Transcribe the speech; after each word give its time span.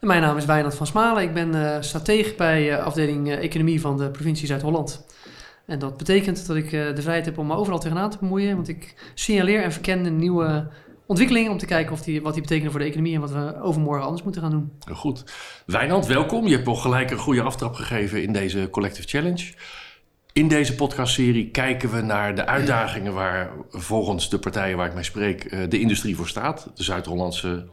mijn 0.00 0.22
naam 0.22 0.36
is 0.36 0.44
Wijnand 0.44 0.74
van 0.74 0.86
Smalen. 0.86 1.22
Ik 1.22 1.34
ben 1.34 1.54
uh, 1.54 2.36
bij 2.36 2.70
uh, 2.70 2.84
afdeling 2.84 3.28
uh, 3.28 3.42
Economie 3.42 3.80
van 3.80 3.98
de 3.98 4.10
provincie 4.10 4.46
Zuid-Holland. 4.46 5.06
En 5.66 5.78
dat 5.78 5.96
betekent 5.96 6.46
dat 6.46 6.56
ik 6.56 6.70
de 6.70 7.02
vrijheid 7.02 7.24
heb 7.24 7.38
om 7.38 7.46
me 7.46 7.54
overal 7.54 7.78
tegenaan 7.78 8.10
te 8.10 8.18
bemoeien. 8.20 8.54
Want 8.54 8.68
ik 8.68 9.10
signaleer 9.14 9.62
en 9.62 9.72
verken 9.72 10.16
nieuwe 10.16 10.68
ontwikkelingen 11.06 11.50
om 11.50 11.58
te 11.58 11.66
kijken 11.66 11.92
of 11.92 12.02
die, 12.02 12.22
wat 12.22 12.32
die 12.32 12.42
betekenen 12.42 12.70
voor 12.70 12.80
de 12.80 12.86
economie 12.86 13.14
en 13.14 13.20
wat 13.20 13.32
we 13.32 13.60
overmorgen 13.60 14.04
anders 14.04 14.22
moeten 14.22 14.42
gaan 14.42 14.50
doen. 14.50 14.72
Goed. 14.92 15.24
Wijnand, 15.66 16.06
welkom. 16.06 16.46
Je 16.46 16.54
hebt 16.54 16.68
al 16.68 16.74
gelijk 16.74 17.10
een 17.10 17.18
goede 17.18 17.42
aftrap 17.42 17.74
gegeven 17.74 18.22
in 18.22 18.32
deze 18.32 18.68
Collective 18.70 19.08
Challenge. 19.08 19.52
In 20.32 20.48
deze 20.48 20.74
podcastserie 20.74 21.50
kijken 21.50 21.90
we 21.90 22.00
naar 22.00 22.34
de 22.34 22.46
uitdagingen 22.46 23.12
waar 23.12 23.50
volgens 23.68 24.30
de 24.30 24.38
partijen 24.38 24.76
waar 24.76 24.86
ik 24.86 24.94
mee 24.94 25.04
spreek 25.04 25.70
de 25.70 25.80
industrie 25.80 26.16
voor 26.16 26.28
staat. 26.28 26.70
De 26.74 26.82
Zuid-Hollandse 26.82 27.66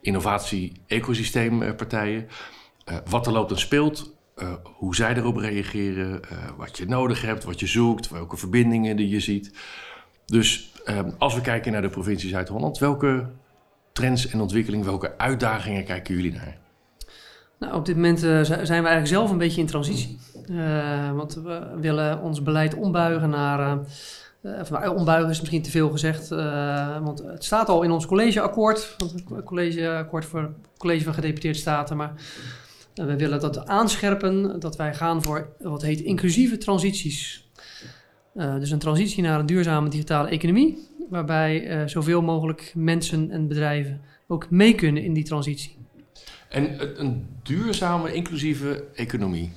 innovatie-ecosysteempartijen. 0.00 2.28
Uh, 2.88 2.96
wat 3.08 3.26
er 3.26 3.32
loopt 3.32 3.50
en 3.50 3.58
speelt, 3.58 4.14
uh, 4.36 4.52
hoe 4.62 4.94
zij 4.94 5.16
erop 5.16 5.36
reageren, 5.36 6.20
wat 6.56 6.78
je 6.78 6.86
nodig 6.86 7.22
hebt, 7.22 7.44
wat 7.44 7.60
je 7.60 7.66
zoekt, 7.66 8.08
welke 8.08 8.36
verbindingen 8.36 8.96
die 8.96 9.08
je 9.08 9.20
ziet. 9.20 9.52
Dus 10.26 10.72
als 11.18 11.34
we 11.34 11.40
kijken 11.40 11.72
naar 11.72 11.82
de 11.82 11.88
provincie 11.88 12.28
Zuid-Holland, 12.28 12.78
welke 12.78 13.26
trends 13.92 14.28
en 14.28 14.40
ontwikkelingen, 14.40 14.86
welke 14.86 15.18
uitdagingen 15.18 15.84
kijken 15.84 16.14
jullie 16.14 16.32
naar? 16.32 16.58
Nou, 17.58 17.74
op 17.74 17.86
dit 17.86 17.94
moment 17.94 18.18
zijn 18.18 18.56
we 18.56 18.72
eigenlijk 18.72 19.06
zelf 19.06 19.30
een 19.30 19.38
beetje 19.38 19.60
in 19.60 19.66
transitie. 19.66 20.18
want 21.14 21.34
we 21.34 21.76
willen 21.80 22.20
ons 22.20 22.42
beleid 22.42 22.74
ombuigen 22.74 23.30
naar 23.30 23.78
uh, 24.42 24.96
ombuigen 24.96 25.30
is 25.30 25.38
misschien 25.38 25.62
te 25.62 25.70
veel 25.70 25.90
gezegd, 25.90 26.30
uh, 26.30 27.04
want 27.04 27.18
het 27.18 27.44
staat 27.44 27.68
al 27.68 27.82
in 27.82 27.90
ons 27.90 28.06
collegeakkoord, 28.06 28.96
het 29.34 29.44
collegeakkoord 29.44 30.24
voor 30.24 30.40
het 30.40 30.78
college 30.78 31.04
van 31.04 31.14
gedeputeerde 31.14 31.58
staten, 31.58 31.96
maar 31.96 32.12
uh, 32.94 33.06
we 33.06 33.16
willen 33.16 33.40
dat 33.40 33.66
aanscherpen, 33.66 34.60
dat 34.60 34.76
wij 34.76 34.94
gaan 34.94 35.22
voor 35.22 35.48
wat 35.58 35.82
heet 35.82 36.00
inclusieve 36.00 36.58
transities. 36.58 37.48
dus 38.34 38.70
een 38.70 38.78
transitie 38.78 39.22
naar 39.22 39.40
een 39.40 39.46
duurzame 39.46 39.88
digitale 39.88 40.28
economie, 40.28 40.88
waarbij 41.10 41.82
zoveel 41.88 42.22
mogelijk 42.22 42.72
mensen 42.74 43.30
en 43.30 43.48
bedrijven 43.48 44.00
ook 44.26 44.50
mee 44.50 44.74
kunnen 44.74 45.02
in 45.02 45.12
die 45.12 45.24
transitie. 45.24 45.76
En 46.48 47.00
een 47.00 47.26
duurzame, 47.42 48.12
inclusieve 48.12 48.84
economie? 48.94 49.52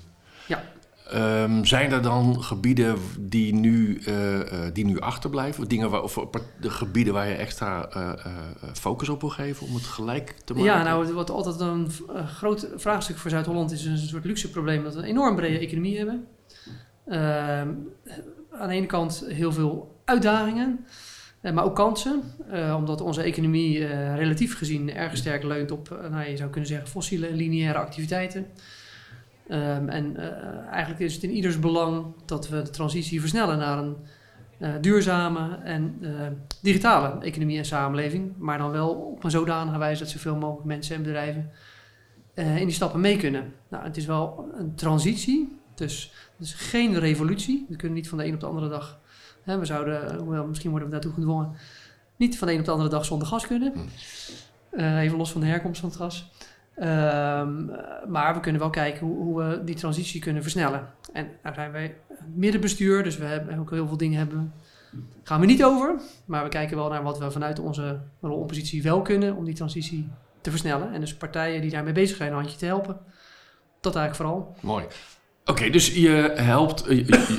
Um, 1.16 1.66
zijn 1.66 1.92
er 1.92 2.02
dan 2.02 2.44
gebieden 2.44 2.98
die 3.20 3.54
nu, 3.54 4.02
uh, 4.08 4.38
uh, 4.38 4.44
die 4.74 4.86
nu 4.86 5.00
achterblijven? 5.00 5.68
Dingen 5.68 5.90
waar, 5.90 6.02
of 6.02 6.20
de 6.60 6.70
gebieden 6.70 7.14
waar 7.14 7.28
je 7.28 7.36
extra 7.36 7.90
uh, 7.96 8.14
focus 8.74 9.10
op 9.10 9.22
wil 9.22 9.30
geven 9.30 9.68
om 9.68 9.74
het 9.74 9.84
gelijk 9.84 10.36
te 10.46 10.54
maken? 10.54 10.72
Ja, 10.72 10.84
nou, 10.84 11.14
wat 11.14 11.30
altijd 11.30 11.60
een 11.60 11.90
groot 12.28 12.68
vraagstuk 12.76 13.18
voor 13.18 13.30
Zuid-Holland 13.30 13.72
is, 13.72 13.86
een 13.86 13.98
soort 13.98 14.26
luxe 14.26 14.50
probleem 14.50 14.84
dat 14.84 14.94
we 14.94 15.00
een 15.00 15.06
enorm 15.06 15.36
brede 15.36 15.60
economie 15.60 15.98
hebben. 15.98 16.28
Ehm, 17.08 17.70
aan 18.52 18.68
de 18.68 18.74
ene 18.74 18.86
kant 18.86 19.26
heel 19.28 19.52
veel 19.52 20.02
uitdagingen, 20.06 20.86
maar 21.42 21.64
ook 21.64 21.76
kansen, 21.76 22.22
omdat 22.76 23.02
onze 23.02 23.22
economie 23.22 23.86
relatief 24.16 24.58
gezien 24.58 24.94
erg 24.94 25.18
sterk 25.18 25.44
leunt 25.44 25.72
op, 25.72 26.00
nou, 26.10 26.30
je 26.30 26.38
zou 26.38 26.50
kunnen 26.50 26.70
zeggen, 26.70 26.88
fossiele 26.88 27.34
lineaire 27.34 27.80
activiteiten. 27.80 28.46
Um, 29.48 29.90
en 29.90 30.16
uh, 30.18 30.68
eigenlijk 30.72 31.00
is 31.02 31.14
het 31.14 31.24
in 31.24 31.32
ieders 31.32 31.60
belang 31.60 32.06
dat 32.26 32.50
we 32.50 32.62
de 32.62 32.70
transitie 32.70 33.20
versnellen 33.20 33.58
naar 33.58 33.78
een 33.78 33.96
uh, 34.60 34.70
duurzame 34.82 35.60
en 35.64 35.98
uh, 36.02 36.10
digitale 36.62 37.24
economie 37.24 37.58
en 37.58 37.66
samenleving. 37.66 38.34
Maar 38.38 38.58
dan 38.58 38.72
wel 38.72 38.90
op 38.90 39.24
een 39.24 39.32
zodanige 39.32 39.78
wijze 39.78 40.04
dat 40.04 40.12
zoveel 40.12 40.36
mogelijk 40.36 40.66
mensen 40.66 40.96
en 40.96 41.04
bedrijven 41.04 41.52
in 42.36 42.66
die 42.66 42.72
stappen 42.72 43.00
mee 43.00 43.18
kunnen. 43.18 43.54
Nou, 43.68 43.84
het 43.84 43.98
is 43.98 44.06
wel 44.06 44.52
een 44.54 44.76
transitie, 44.76 45.60
dus 45.76 46.12
het 46.38 46.48
is 46.48 46.54
geen 46.54 47.00
revolutie. 47.00 47.66
We 47.70 47.76
kunnen 47.76 47.98
niet 47.98 48.10
van 48.10 48.18
de 48.18 48.26
een 48.26 48.34
op 48.34 48.40
de 48.40 48.46
andere 48.46 48.70
dag. 48.70 49.00
Hè, 49.44 49.60
we 49.60 49.66
zouden, 49.66 50.18
hoewel 50.18 50.48
misschien 50.48 50.70
worden 50.70 50.88
we 50.88 50.94
daartoe 50.94 51.14
gedwongen, 51.14 51.56
niet 52.16 52.38
van 52.38 52.48
de 52.48 52.54
een 52.54 52.60
op 52.60 52.66
de 52.66 52.72
andere 52.72 52.90
dag 52.90 53.06
zonder 53.06 53.28
gas 53.28 53.48
kunnen. 53.48 53.74
Hm. 54.72 54.80
even 54.80 55.18
los 55.18 55.32
van 55.32 55.42
de 55.42 55.48
herkomst 55.48 55.80
van 55.80 55.90
het 55.90 55.98
gas. 55.98 56.32
Um, 56.78 57.72
maar 58.08 58.34
we 58.34 58.40
kunnen 58.40 58.62
wel 58.62 58.70
kijken 58.70 59.08
hoe, 59.08 59.24
hoe, 59.24 59.44
we 59.44 59.64
die 59.64 59.76
transitie 59.76 60.22
kunnen 60.22 60.42
versnellen. 60.42 60.88
En 61.14 61.28
daar 61.42 61.54
zijn 61.54 61.72
wij 61.72 61.96
middenbestuur, 62.36 63.04
dus 63.04 63.18
we 63.18 63.26
hebben 63.26 63.60
ook 63.60 63.70
heel 63.70 63.88
veel 63.88 63.98
dingen 63.98 64.18
hebben. 64.18 64.54
Gaan 65.24 65.40
we 65.40 65.46
niet 65.46 65.64
over, 65.64 66.00
maar 66.26 66.44
we 66.44 66.50
kijken 66.50 66.78
wel 66.78 66.90
naar 66.90 67.04
wat 67.04 67.20
we 67.20 67.32
vanuit 67.32 67.60
onze 67.60 68.00
rolpositie 68.22 68.84
wel 68.84 69.02
kunnen 69.02 69.36
om 69.36 69.46
die 69.46 69.54
transitie 69.54 70.10
te 70.42 70.50
versnellen. 70.50 70.94
En 70.94 71.00
dus 71.00 71.16
partijen 71.16 71.62
die 71.62 71.72
daarmee 71.72 71.94
bezig 71.94 72.18
zijn 72.18 72.30
een 72.30 72.38
handje 72.38 72.58
te 72.58 72.66
helpen. 72.66 72.98
Dat 73.80 73.96
eigenlijk 73.96 74.16
vooral. 74.16 74.56
Mooi. 74.60 74.86
Oké, 75.46 75.70
dus 75.70 75.94
je 75.94 76.32
helpt, 76.36 76.86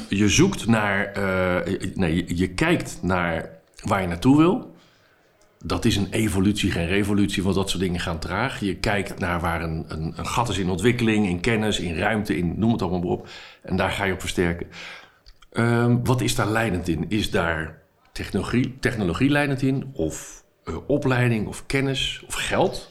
je, 0.09 0.29
zoekt 0.29 0.67
naar, 0.67 1.19
uh, 1.19 1.95
nee, 1.95 2.37
je 2.37 2.49
kijkt 2.49 2.99
naar 3.03 3.51
waar 3.85 4.01
je 4.01 4.07
naartoe 4.07 4.37
wil 4.37 4.74
dat 5.67 5.85
is 5.85 5.97
een 5.97 6.09
evolutie, 6.11 6.71
geen 6.71 6.87
revolutie, 6.87 7.43
want 7.43 7.55
dat 7.55 7.71
soort 7.71 7.83
dingen 7.83 8.01
gaan 8.01 8.19
traag. 8.19 8.61
Je 8.61 8.77
kijkt 8.77 9.19
naar 9.19 9.41
waar 9.41 9.63
een, 9.63 9.85
een, 9.89 10.13
een, 10.17 10.27
gat 10.27 10.49
is 10.49 10.59
in 10.59 10.71
ontwikkeling, 10.71 11.27
in 11.27 11.41
kennis, 11.41 11.81
in 11.81 11.97
ruimte, 11.97 12.37
in 12.37 12.59
noem 12.59 12.73
het 12.73 12.83
allemaal 12.83 13.01
maar 13.01 13.11
op. 13.11 13.29
En 13.63 13.77
daar 13.77 13.91
ga 13.91 14.05
je 14.05 14.13
op 14.13 14.21
versterken. 14.21 14.67
Um, 15.53 16.05
wat 16.05 16.21
is 16.21 16.35
daar 16.35 16.49
leidend 16.49 16.89
in? 16.89 17.05
Is 17.09 17.31
daar 17.31 17.79
technologie, 18.13 18.77
technologie 18.81 19.31
leidend 19.31 19.63
in? 19.63 19.91
Of 19.93 20.45
uh, 20.65 20.77
opleiding, 20.87 21.47
of 21.47 21.67
kennis, 21.67 22.25
of 22.27 22.35
geld? 22.35 22.91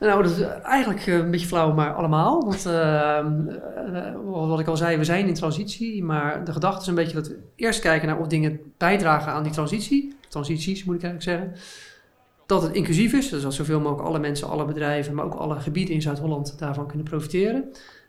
Nou, 0.00 0.22
dat 0.22 0.32
is 0.32 0.40
eigenlijk 0.62 1.06
een 1.06 1.30
beetje 1.30 1.46
flauw, 1.46 1.72
maar 1.72 1.94
allemaal. 1.94 2.44
Want 2.44 2.66
uh, 2.66 3.26
wat 4.24 4.60
ik 4.60 4.66
al 4.66 4.76
zei, 4.76 4.96
we 4.96 5.04
zijn 5.04 5.28
in 5.28 5.34
transitie. 5.34 6.04
Maar 6.04 6.44
de 6.44 6.52
gedachte 6.52 6.80
is 6.80 6.86
een 6.86 6.94
beetje 6.94 7.14
dat 7.14 7.28
we 7.28 7.38
eerst 7.56 7.80
kijken 7.80 8.08
naar 8.08 8.18
of 8.18 8.26
dingen 8.26 8.60
bijdragen 8.76 9.32
aan 9.32 9.42
die 9.42 9.52
transitie. 9.52 10.15
Transities 10.42 10.84
moet 10.84 10.94
ik 10.94 11.02
eigenlijk 11.02 11.38
zeggen 11.38 11.70
dat 12.46 12.62
het 12.62 12.72
inclusief 12.72 13.12
is, 13.12 13.28
dus 13.28 13.42
dat 13.42 13.54
zoveel 13.54 13.80
mogelijk 13.80 14.08
alle 14.08 14.18
mensen, 14.18 14.48
alle 14.48 14.64
bedrijven, 14.64 15.14
maar 15.14 15.24
ook 15.24 15.34
alle 15.34 15.60
gebieden 15.60 15.94
in 15.94 16.02
Zuid-Holland 16.02 16.58
daarvan 16.58 16.86
kunnen 16.86 17.06
profiteren. 17.06 17.64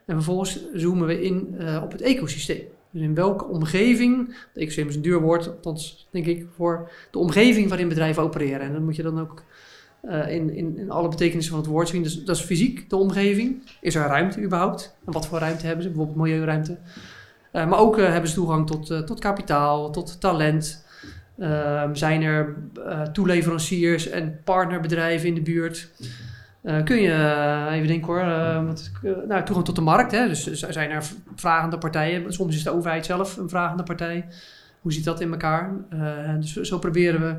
En 0.06 0.16
vervolgens 0.16 0.66
zoomen 0.74 1.08
we 1.08 1.22
in 1.22 1.56
uh, 1.60 1.82
op 1.84 1.92
het 1.92 2.02
ecosysteem. 2.02 2.62
Dus 2.92 3.02
in 3.02 3.14
welke 3.14 3.46
omgeving, 3.46 4.28
het 4.28 4.38
ecosysteem 4.54 4.88
is 4.88 4.96
een 4.96 5.02
duur 5.02 5.22
woord, 5.22 5.48
althans 5.48 6.08
denk 6.12 6.26
ik, 6.26 6.46
voor 6.56 6.92
de 7.12 7.18
omgeving 7.18 7.70
waarin 7.70 7.88
bedrijven 7.88 8.24
opereren. 8.24 8.62
En 8.62 8.74
dat 8.74 8.82
moet 8.82 8.96
je 8.96 9.04
dan 9.04 9.20
ook 9.20 9.44
uh, 10.04 10.32
in, 10.32 10.56
in, 10.56 10.78
in, 10.78 10.92
alle 10.92 11.08
betekenissen 11.08 11.54
van 11.54 11.62
het 11.62 11.72
woord 11.72 11.88
zien. 11.88 12.04
Dus 12.04 12.24
dat 12.24 12.36
is 12.36 12.42
fysiek, 12.42 12.90
de 12.90 12.96
omgeving. 12.96 13.70
Is 13.82 13.96
er 13.96 14.08
ruimte 14.08 14.42
überhaupt? 14.42 14.96
En 15.06 15.12
wat 15.12 15.28
voor 15.28 15.40
ruimte 15.40 15.66
hebben 15.66 15.84
ze? 15.84 15.90
Bijvoorbeeld 15.90 16.18
milieuruimte. 16.18 16.78
Uh, 17.54 17.70
maar 17.70 17.80
ook 17.80 17.98
hebben 17.98 18.30
ze 18.30 18.36
toegang 18.36 18.68
tot, 18.68 19.08
tot 19.08 19.20
kapitaal, 19.20 19.92
tot 19.92 20.22
talent, 20.22 20.86
Um, 21.40 21.96
zijn 21.96 22.22
er 22.22 22.56
uh, 22.78 23.02
toeleveranciers 23.02 24.10
en 24.10 24.40
partnerbedrijven 24.44 25.28
in 25.28 25.36
de 25.36 25.42
buurt? 25.42 25.90
Uh, 26.64 26.84
kun 26.84 27.02
je, 27.02 27.10
uh, 27.10 27.68
even 27.72 27.88
denken 27.88 28.08
hoor, 28.08 28.66
wat, 28.66 28.92
nou, 29.28 29.44
toegang 29.44 29.66
tot 29.66 29.76
de 29.76 29.82
markt. 29.82 30.12
Hè? 30.12 30.28
Dus 30.28 30.52
zijn 30.52 30.90
er 30.90 31.04
vragende 31.36 31.78
partijen. 31.78 32.34
Soms 32.34 32.56
is 32.56 32.64
de 32.64 32.74
overheid 32.74 33.06
zelf 33.06 33.38
een 33.38 33.50
vragende 33.50 33.84
partij. 33.84 34.26
Hoe 34.82 34.94
zit 34.94 35.04
dat 35.04 35.22
in 35.22 35.32
elkaar? 35.32 35.74
dus 36.40 36.54
zo 36.54 36.80
proberen 36.80 37.22
we 37.22 37.36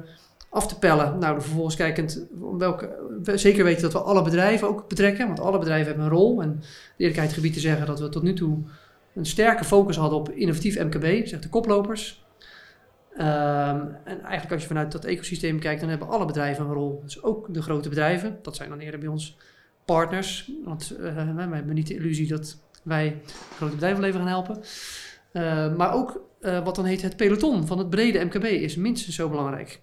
af 0.50 0.69
te 0.69 0.78
pellen. 0.78 1.19
Nou, 1.19 1.40
vervolgens 1.40 1.76
kijkend 1.76 2.26
welke, 2.58 2.90
zeker 3.34 3.64
weten 3.64 3.82
dat 3.82 3.93
we 3.93 4.00
alle 4.00 4.23
bedrijven 4.23 4.69
ook 4.69 4.88
betrekken. 4.88 5.26
Want 5.26 5.40
alle 5.40 5.58
bedrijven 5.58 5.87
hebben 5.87 6.05
een 6.05 6.11
rol. 6.11 6.43
En 6.43 6.56
de 6.61 6.67
eerlijkheid 6.96 7.32
gebied 7.32 7.52
te 7.52 7.61
zeggen 7.61 7.87
dat 7.87 8.00
we 8.00 8.08
tot 8.08 8.23
nu 8.23 8.32
toe 8.32 8.58
een 9.14 9.26
sterke 9.26 9.64
focus 9.64 9.96
hadden 9.96 10.19
op 10.19 10.31
innovatief 10.31 10.78
MKB. 10.78 11.26
Zeg 11.26 11.40
de 11.40 11.49
koplopers. 11.49 12.26
Um, 13.20 13.97
en 14.05 14.20
eigenlijk 14.23 14.53
als 14.53 14.62
je 14.62 14.69
vanuit 14.69 14.93
dat 14.93 15.05
ecosysteem 15.05 15.59
kijkt, 15.59 15.81
dan 15.81 15.88
hebben 15.91 16.09
alle 16.09 16.25
bedrijven 16.25 16.65
een 16.65 16.73
rol. 16.73 17.00
Dus 17.05 17.23
ook 17.23 17.55
de 17.55 17.62
grote 17.62 17.88
bedrijven, 17.88 18.38
dat 18.43 18.56
zijn 18.56 18.69
dan 18.69 18.79
eerder 18.79 19.00
bij 19.00 19.09
ons 19.09 19.37
partners. 19.85 20.50
Want 20.65 20.97
uh, 21.00 21.35
wij 21.35 21.49
hebben 21.50 21.75
niet 21.75 21.87
de 21.87 21.94
illusie 21.94 22.29
dat 22.29 22.59
wij 22.82 23.20
grote 23.56 23.75
bedrijvenleven 23.75 24.20
gaan 24.20 24.29
helpen. 24.29 24.61
Uh, 25.32 25.76
maar 25.76 25.93
ook 25.93 26.20
uh, 26.41 26.65
wat 26.65 26.75
dan 26.75 26.85
heet 26.85 27.03
het 27.03 27.17
peloton 27.17 27.67
van 27.67 27.79
het 27.79 27.91
brede 27.91 28.25
MKB 28.25 28.44
is 28.44 28.76
minstens 28.76 29.17
zo 29.17 29.29
belangrijk. 29.29 29.81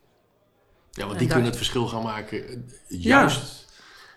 Ja, 0.92 1.06
want 1.06 1.20
die 1.20 1.28
kunnen 1.28 1.46
het 1.46 1.56
verschil 1.56 1.88
gaan 1.88 2.04
maken 2.04 2.66
juist... 2.88 3.64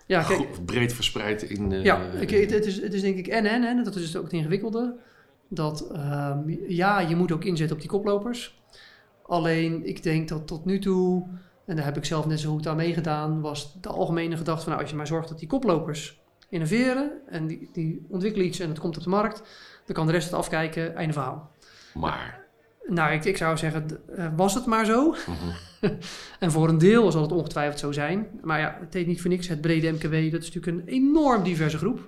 Ja, 0.05 0.23
kijk, 0.23 0.65
breed 0.65 0.93
verspreid 0.93 1.41
in... 1.41 1.71
eh, 1.71 1.83
Ja, 1.83 2.01
ik, 2.19 2.29
het, 2.29 2.51
het 2.51 2.65
is, 2.65 2.81
het 2.81 2.93
is 2.93 3.01
denk 3.01 3.17
ik 3.17 3.27
en 3.27 3.45
en 3.45 3.63
en. 3.63 3.83
Dat 3.83 3.95
is 3.95 4.01
dus 4.01 4.15
ook 4.15 4.23
het 4.23 4.33
ingewikkelde. 4.33 4.95
Dat 5.49 5.91
ehm, 5.91 6.39
ja, 6.67 6.99
je 6.99 7.15
moet 7.15 7.31
ook 7.31 7.43
inzetten 7.43 7.75
op 7.75 7.81
die 7.81 7.91
koplopers. 7.91 8.58
Alleen 9.29 9.85
ik 9.85 10.03
denk 10.03 10.27
dat 10.27 10.47
tot 10.47 10.65
nu 10.65 10.79
toe, 10.79 11.27
en 11.65 11.75
daar 11.75 11.85
heb 11.85 11.97
ik 11.97 12.05
zelf 12.05 12.25
net 12.25 12.39
zo 12.39 12.51
goed 12.51 12.67
aan 12.67 12.75
meegedaan, 12.75 13.41
was 13.41 13.81
de 13.81 13.89
algemene 13.89 14.37
gedachte 14.37 14.61
van 14.61 14.69
nou, 14.69 14.81
als 14.81 14.91
je 14.91 14.97
maar 14.97 15.07
zorgt 15.07 15.29
dat 15.29 15.39
die 15.39 15.47
koplopers 15.47 16.21
innoveren 16.49 17.11
en 17.27 17.47
die, 17.47 17.69
die 17.73 18.05
ontwikkelen 18.09 18.47
iets 18.47 18.59
en 18.59 18.69
het 18.69 18.79
komt 18.79 18.97
op 18.97 19.03
de 19.03 19.09
markt, 19.09 19.41
dan 19.85 19.95
kan 19.95 20.05
de 20.05 20.11
rest 20.11 20.29
het 20.29 20.39
afkijken, 20.39 20.95
einde 20.95 21.13
verhaal. 21.13 21.51
Maar... 21.93 22.47
Nou, 22.87 23.13
ik, 23.13 23.25
ik 23.25 23.37
zou 23.37 23.57
zeggen, 23.57 23.85
eh, 24.15 24.27
was 24.35 24.53
het 24.53 24.65
maar 24.65 24.85
zo. 24.85 25.09
mhm. 25.09 25.93
En 26.39 26.51
voor 26.51 26.69
een 26.69 26.77
deel 26.77 27.11
zal 27.11 27.21
het 27.21 27.31
ongetwijfeld 27.31 27.79
zo 27.79 27.91
zijn. 27.91 28.27
Maar 28.41 28.59
ja, 28.59 28.77
het 28.79 28.93
heet 28.93 29.07
niet 29.07 29.21
voor 29.21 29.29
niks 29.29 29.47
het 29.47 29.61
brede 29.61 29.91
MKB. 29.91 30.31
Dat 30.31 30.41
is 30.41 30.51
natuurlijk 30.51 30.67
een 30.67 30.93
enorm 30.93 31.43
diverse 31.43 31.77
groep. 31.77 32.07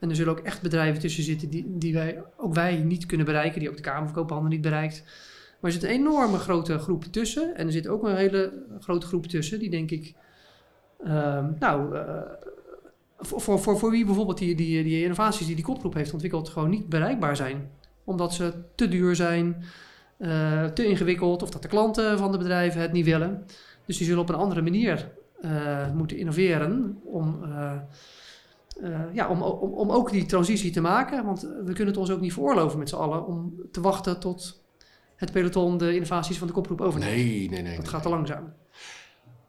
En 0.00 0.10
er 0.10 0.16
zullen 0.16 0.32
ook 0.32 0.44
echt 0.44 0.62
bedrijven 0.62 1.00
tussen 1.00 1.22
zitten 1.22 1.48
die, 1.48 1.64
die 1.78 1.94
wij, 1.94 2.22
ook 2.36 2.54
wij 2.54 2.76
niet 2.76 3.06
kunnen 3.06 3.26
bereiken. 3.26 3.60
Die 3.60 3.68
ook 3.68 3.76
de 3.76 3.82
Kamer 3.82 4.04
van 4.04 4.14
Koophandel 4.14 4.48
niet 4.48 4.60
bereikt. 4.60 5.02
Maar 5.60 5.70
er 5.70 5.80
zit 5.80 5.82
een 5.82 5.96
enorme 5.96 6.38
grote 6.38 6.78
groep 6.78 7.04
tussen. 7.04 7.56
En 7.56 7.66
er 7.66 7.72
zit 7.72 7.88
ook 7.88 8.02
een 8.02 8.16
hele 8.16 8.52
grote 8.80 9.06
groep 9.06 9.26
tussen 9.26 9.58
die 9.58 9.70
denk 9.70 9.90
ik... 9.90 10.14
ehm, 11.04 11.52
nou, 11.58 11.96
eh, 11.96 12.20
voor, 13.18 13.40
voor, 13.40 13.60
voor, 13.60 13.78
voor 13.78 13.90
wie 13.90 14.04
bijvoorbeeld 14.04 14.38
die, 14.38 14.54
die, 14.54 14.82
die 14.82 15.02
innovaties 15.02 15.46
die 15.46 15.54
die 15.54 15.64
kopgroep 15.64 15.94
heeft 15.94 16.12
ontwikkeld... 16.12 16.48
gewoon 16.48 16.70
niet 16.70 16.88
bereikbaar 16.88 17.36
zijn. 17.36 17.70
Omdat 18.04 18.34
ze 18.34 18.52
te 18.74 18.88
duur 18.88 19.16
zijn, 19.16 19.64
eh, 20.16 20.64
te 20.64 20.86
ingewikkeld... 20.86 21.42
of 21.42 21.50
dat 21.50 21.62
de 21.62 21.68
klanten 21.68 22.18
van 22.18 22.32
de 22.32 22.38
bedrijven 22.38 22.80
het 22.80 22.92
niet 22.92 23.04
willen... 23.04 23.46
Dus 23.86 23.96
die 23.96 24.06
zullen 24.06 24.22
op 24.22 24.28
een 24.28 24.34
andere 24.34 24.62
manier 24.62 25.10
eh, 25.40 25.92
moeten 25.92 26.16
innoveren 26.16 27.00
om, 27.04 27.44
ja, 29.12 29.28
om, 29.28 29.42
om, 29.42 29.72
om 29.72 29.90
ook 29.90 30.10
die 30.10 30.26
transitie 30.26 30.70
te 30.70 30.80
maken. 30.80 31.24
Want 31.24 31.40
we 31.40 31.72
kunnen 31.72 31.86
het 31.86 31.96
ons 31.96 32.10
ook 32.10 32.20
niet 32.20 32.32
veroorloven 32.32 32.78
met 32.78 32.88
z'n 32.88 32.96
allen 32.96 33.26
om 33.26 33.54
te 33.72 33.80
wachten 33.80 34.20
tot 34.20 34.60
het 35.18 35.32
peloton 35.32 35.78
de 35.78 35.94
innovaties 35.94 36.38
van 36.38 36.46
de 36.46 36.52
koproep 36.52 36.80
overneemt. 36.80 37.14
Nee, 37.14 37.50
nee, 37.50 37.62
nee. 37.62 37.74
Dat 37.74 37.82
nee. 37.82 37.92
gaat 37.92 38.02
te 38.02 38.08
langzaam. 38.08 38.52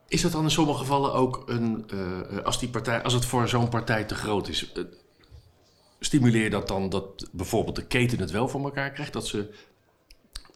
Is 0.08 0.22
dat 0.22 0.32
dan 0.32 0.44
in 0.44 0.52
sommige 0.52 0.80
gevallen 0.80 1.14
ook 1.14 1.44
een, 1.46 1.84
eh, 1.90 2.38
eh, 2.38 2.44
als, 2.46 2.60
die 2.60 2.70
partij, 2.70 3.04
als 3.04 3.14
het 3.14 3.26
voor 3.26 3.48
zo'n 3.48 3.70
partij 3.70 4.04
te 4.04 4.16
groot 4.16 4.48
is, 4.48 4.72
eh, 4.72 4.84
stimuleer 6.00 6.50
dat 6.50 6.68
dan 6.68 6.90
dat 6.90 7.30
bijvoorbeeld 7.32 7.76
de 7.76 7.86
keten 7.86 8.20
het 8.20 8.32
wel 8.32 8.48
voor 8.48 8.64
elkaar 8.64 8.92
krijgt? 8.92 9.14
Dat 9.14 9.28
ze 9.28 9.54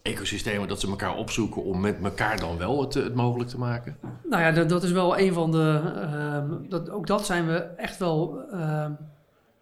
ecosystemen, 0.02 0.68
dat 0.68 0.80
ze 0.80 0.88
elkaar 0.88 1.16
opzoeken 1.16 1.64
om 1.64 1.80
met 1.80 1.96
elkaar 2.02 2.38
dan 2.38 2.58
wel 2.58 2.80
het, 2.80 2.94
het 2.94 3.14
mogelijk 3.14 3.50
te 3.50 3.58
maken? 3.58 3.96
Nou 4.28 4.42
ja, 4.42 4.50
dat, 4.50 4.68
dat 4.68 4.82
is 4.82 4.92
wel 4.92 5.18
een 5.18 5.32
van 5.32 5.50
de. 5.50 6.66
dat, 6.68 6.90
ook 6.90 7.06
dat 7.06 7.26
zijn 7.26 7.46
we 7.46 7.54
echt 7.56 7.98
wel. 7.98 8.38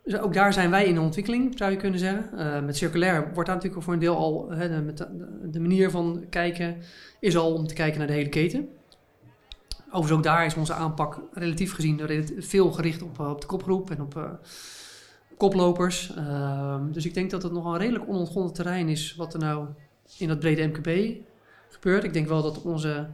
Dus 0.05 0.19
ook 0.19 0.35
daar 0.35 0.53
zijn 0.53 0.71
wij 0.71 0.85
in 0.85 0.95
de 0.95 1.01
ontwikkeling, 1.01 1.59
zou 1.59 1.71
je 1.71 1.77
kunnen 1.77 1.99
zeggen. 1.99 2.39
Eh, 2.39 2.63
met 2.65 2.77
circulair 2.77 3.31
wordt 3.35 3.49
daar 3.49 3.57
natuurlijk 3.57 3.83
voor 3.83 3.93
een 3.93 3.99
deel 3.99 4.17
al. 4.17 4.51
Hè, 4.51 4.69
de, 4.69 4.83
met 4.83 4.99
de, 4.99 5.07
de 5.51 5.61
manier 5.61 5.91
van 5.91 6.25
kijken 6.31 6.77
is 7.21 7.37
al 7.37 7.55
om 7.55 7.67
te 7.67 7.75
kijken 7.75 7.99
naar 7.99 8.07
de 8.07 8.13
hele 8.13 8.29
keten. 8.29 8.69
Overigens 9.87 10.13
ook 10.13 10.23
daar 10.23 10.47
is 10.47 10.55
onze 10.55 10.73
aanpak 10.73 11.21
relatief 11.33 11.75
gezien 11.75 12.25
veel 12.39 12.73
gericht 12.73 13.03
op, 13.03 13.21
eh, 13.21 13.31
op 13.31 13.41
de 13.41 13.47
kopgroep 13.47 13.91
en 13.91 14.01
op 14.01 14.17
eh, 14.17 14.31
koplopers. 15.37 16.15
Ehm, 16.17 16.93
dus 16.93 17.07
ik 17.07 17.15
denk 17.15 17.31
dat 17.31 17.43
het 17.43 17.53
nog 17.53 17.65
een 17.65 17.79
redelijk 17.79 18.09
onontgonnen 18.09 18.53
terrein 18.53 18.89
is 18.89 19.15
wat 19.15 19.35
er 19.35 19.41
nou 19.41 19.67
in 20.19 20.29
dat 20.29 20.39
brede 20.39 20.67
MKB 20.67 21.17
gebeurt. 21.69 22.05
Ik 22.05 22.13
denk 22.13 22.29
wel 22.29 22.43
dat 22.43 22.63
onze 22.63 23.07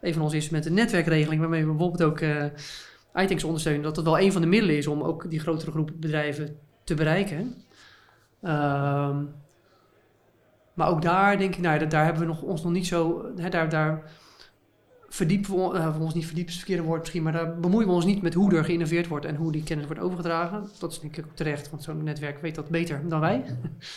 een 0.00 0.12
van 0.12 0.22
onze 0.22 0.36
instrumenten, 0.36 0.74
netwerkregeling, 0.74 1.40
waarmee 1.40 1.66
we 1.66 1.70
bijvoorbeeld 1.70 2.02
ook 2.02 2.20
iTanks 3.14 3.44
ondersteunen, 3.44 3.82
dat 3.82 3.94
dat 3.94 4.04
wel 4.04 4.18
een 4.18 4.32
van 4.32 4.40
de 4.40 4.46
middelen 4.46 4.76
is 4.76 4.86
om 4.86 5.02
ook 5.02 5.30
die 5.30 5.40
grotere 5.40 5.70
groep 5.70 5.90
bedrijven 5.96 6.58
te 6.84 6.94
bereiken. 6.94 7.54
Ehm, 8.42 9.24
maar 10.74 10.88
ook 10.88 11.02
daar 11.02 11.38
denk 11.38 11.54
ik, 11.54 11.60
nou, 11.60 11.80
ja, 11.80 11.86
daar 11.86 12.04
hebben 12.04 12.22
we 12.22 12.28
nog, 12.28 12.42
ons 12.42 12.62
nog 12.62 12.72
niet 12.72 12.86
zo, 12.86 13.30
hè, 13.36 13.48
daar, 13.48 13.68
daar 13.68 14.02
verdiepen 15.08 15.54
we, 15.54 15.78
eh, 15.78 16.00
ons 16.00 16.14
niet 16.14 16.26
verdiepen 16.26 16.84
woord 16.84 17.00
misschien, 17.00 17.22
maar 17.22 17.32
daar 17.32 17.60
bemoeien 17.60 17.88
we 17.88 17.94
ons 17.94 18.04
niet 18.04 18.22
met 18.22 18.34
hoe 18.34 18.56
er 18.56 18.64
geïnnoveerd 18.64 19.08
wordt 19.08 19.26
en 19.26 19.36
hoe 19.36 19.52
die 19.52 19.62
kennis 19.62 19.86
wordt 19.86 20.00
overgedragen. 20.00 20.68
Dat 20.78 20.92
is 20.92 21.00
denk 21.00 21.16
ik 21.16 21.24
ook 21.26 21.36
terecht, 21.36 21.70
want 21.70 21.82
zo'n 21.82 22.02
netwerk 22.02 22.40
weet 22.40 22.54
dat 22.54 22.68
beter 22.68 23.08
dan 23.08 23.20
wij. 23.20 23.44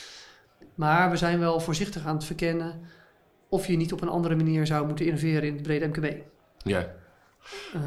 maar 0.76 1.10
we 1.10 1.18
zijn 1.18 1.40
wel 1.40 1.60
voorzichtig 1.60 2.06
aan 2.06 2.16
het 2.16 2.26
verkennen 2.26 2.82
of 3.50 3.68
je 3.68 3.78
niet 3.78 3.94
op 3.94 4.02
een 4.02 4.10
andere 4.10 4.36
manier 4.36 4.66
zou 4.66 4.88
moeten 4.88 5.06
innoveren 5.06 5.44
in 5.44 5.54
het 5.54 5.64
brede 5.64 5.88
MKB. 5.88 6.16
Ja. 6.58 6.96
Eh, 7.74 7.82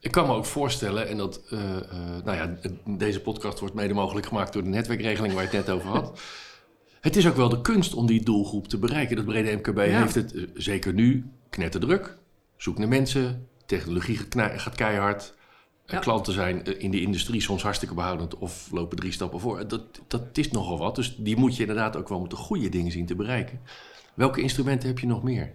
Ik 0.00 0.10
kan 0.10 0.26
me 0.26 0.32
ook 0.32 0.44
voorstellen, 0.44 1.08
en 1.08 1.16
dat, 1.16 1.40
eh, 1.50 1.76
eh, 1.76 2.24
nou 2.24 2.36
ja, 2.36 2.56
deze 2.96 3.20
podcast 3.20 3.58
wordt 3.58 3.74
mede 3.74 3.94
mogelijk 3.94 4.26
gemaakt 4.26 4.52
door 4.52 4.62
de 4.62 4.68
netwerkregeling 4.68 5.34
waar 5.34 5.42
je 5.42 5.48
het 5.56 5.66
net 5.66 5.76
over 5.76 5.88
had. 5.88 6.20
Het 7.00 7.16
is 7.16 7.26
ook 7.28 7.36
wel 7.36 7.48
de 7.48 7.60
kunst 7.60 7.94
om 7.94 8.06
die 8.06 8.22
doelgroep 8.24 8.68
te 8.68 8.78
bereiken. 8.78 9.16
Dat 9.16 9.24
brede 9.24 9.52
MKB 9.56 9.76
Ja. 9.76 9.82
heeft 10.00 10.14
het, 10.14 10.34
zeker 10.54 10.92
nu, 10.92 11.30
knetterdruk. 11.50 12.16
Zoek 12.56 12.78
naar 12.78 12.88
mensen, 12.88 13.48
technologie 13.66 14.18
gaat 14.36 14.74
keihard. 14.74 15.34
Ja. 15.86 15.98
Klanten 15.98 16.32
zijn 16.32 16.78
in 16.80 16.90
de 16.90 17.00
industrie 17.00 17.40
soms 17.40 17.62
hartstikke 17.62 17.94
behoudend 17.94 18.36
of 18.38 18.68
lopen 18.72 18.96
drie 18.96 19.12
stappen 19.12 19.40
voor. 19.40 19.68
Dat, 19.68 19.82
dat 20.08 20.22
is 20.32 20.50
nogal 20.50 20.78
wat, 20.78 20.94
dus 20.94 21.16
die 21.18 21.36
moet 21.36 21.54
je 21.56 21.60
inderdaad 21.60 21.96
ook 21.96 22.08
wel 22.08 22.20
met 22.20 22.30
de 22.30 22.36
goede 22.36 22.68
dingen 22.68 22.92
zien 22.92 23.06
te 23.06 23.14
bereiken. 23.14 23.60
Welke 24.14 24.40
instrumenten 24.40 24.88
heb 24.88 24.98
je 24.98 25.06
nog 25.06 25.22
meer? 25.22 25.52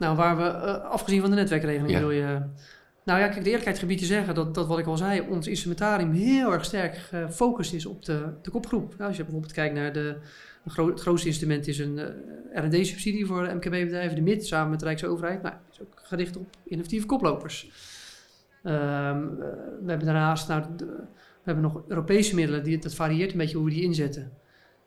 Nou, 0.00 0.16
waar 0.16 0.36
we, 0.36 0.42
eh, 0.44 0.84
afgezien 0.84 1.20
van 1.20 1.30
de 1.30 1.36
netwerkregeling, 1.36 1.90
Ja. 1.90 1.98
wil 1.98 2.10
je... 2.10 2.38
Nou 3.04 3.20
ja, 3.20 3.28
kijk, 3.28 3.40
de 3.42 3.48
eerlijkheid 3.48 3.78
gebied 3.78 3.98
te 3.98 4.04
zeggen 4.04 4.34
dat, 4.34 4.54
dat 4.54 4.66
wat 4.66 4.78
ik 4.78 4.86
al 4.86 4.96
zei, 4.96 5.20
ons 5.20 5.46
instrumentarium 5.46 6.12
heel 6.12 6.52
erg 6.52 6.64
sterk 6.64 6.96
gefocust 6.96 7.72
is 7.72 7.86
op 7.86 8.04
de, 8.04 8.24
de 8.42 8.50
kopgroep. 8.50 8.94
Nou, 8.96 9.08
als 9.08 9.16
je 9.16 9.22
bijvoorbeeld 9.22 9.52
kijkt 9.52 9.74
naar 9.74 9.92
de, 9.92 10.16
gro- 10.66 10.86
het 10.90 11.00
grootste 11.00 11.28
instrument 11.28 11.66
is 11.66 11.78
een 11.78 11.98
eh, 11.98 12.64
R&D-subsidie 12.64 13.26
voor 13.26 13.42
MKB-bedrijven, 13.54 14.14
de 14.16 14.22
MIT, 14.22 14.46
samen 14.46 14.70
met 14.70 14.78
de 14.78 14.84
Rijksoverheid. 14.84 15.42
Nou, 15.42 15.54
is 15.72 15.80
ook 15.80 16.00
gericht 16.02 16.36
op 16.36 16.46
innovatieve 16.64 17.06
koplopers. 17.06 17.70
Ehm, 18.62 18.76
eh, 18.76 19.22
we 19.82 19.86
hebben 19.86 20.06
daarnaast, 20.06 20.48
nou, 20.48 20.62
de- 20.76 20.84
we 21.42 21.46
hebben 21.50 21.62
nog 21.64 21.82
Europese 21.88 22.34
middelen, 22.34 22.62
die, 22.64 22.78
dat 22.78 22.94
varieert 22.94 23.32
een 23.32 23.38
beetje 23.38 23.56
hoe 23.56 23.66
we 23.66 23.72
die 23.72 23.82
inzetten. 23.82 24.30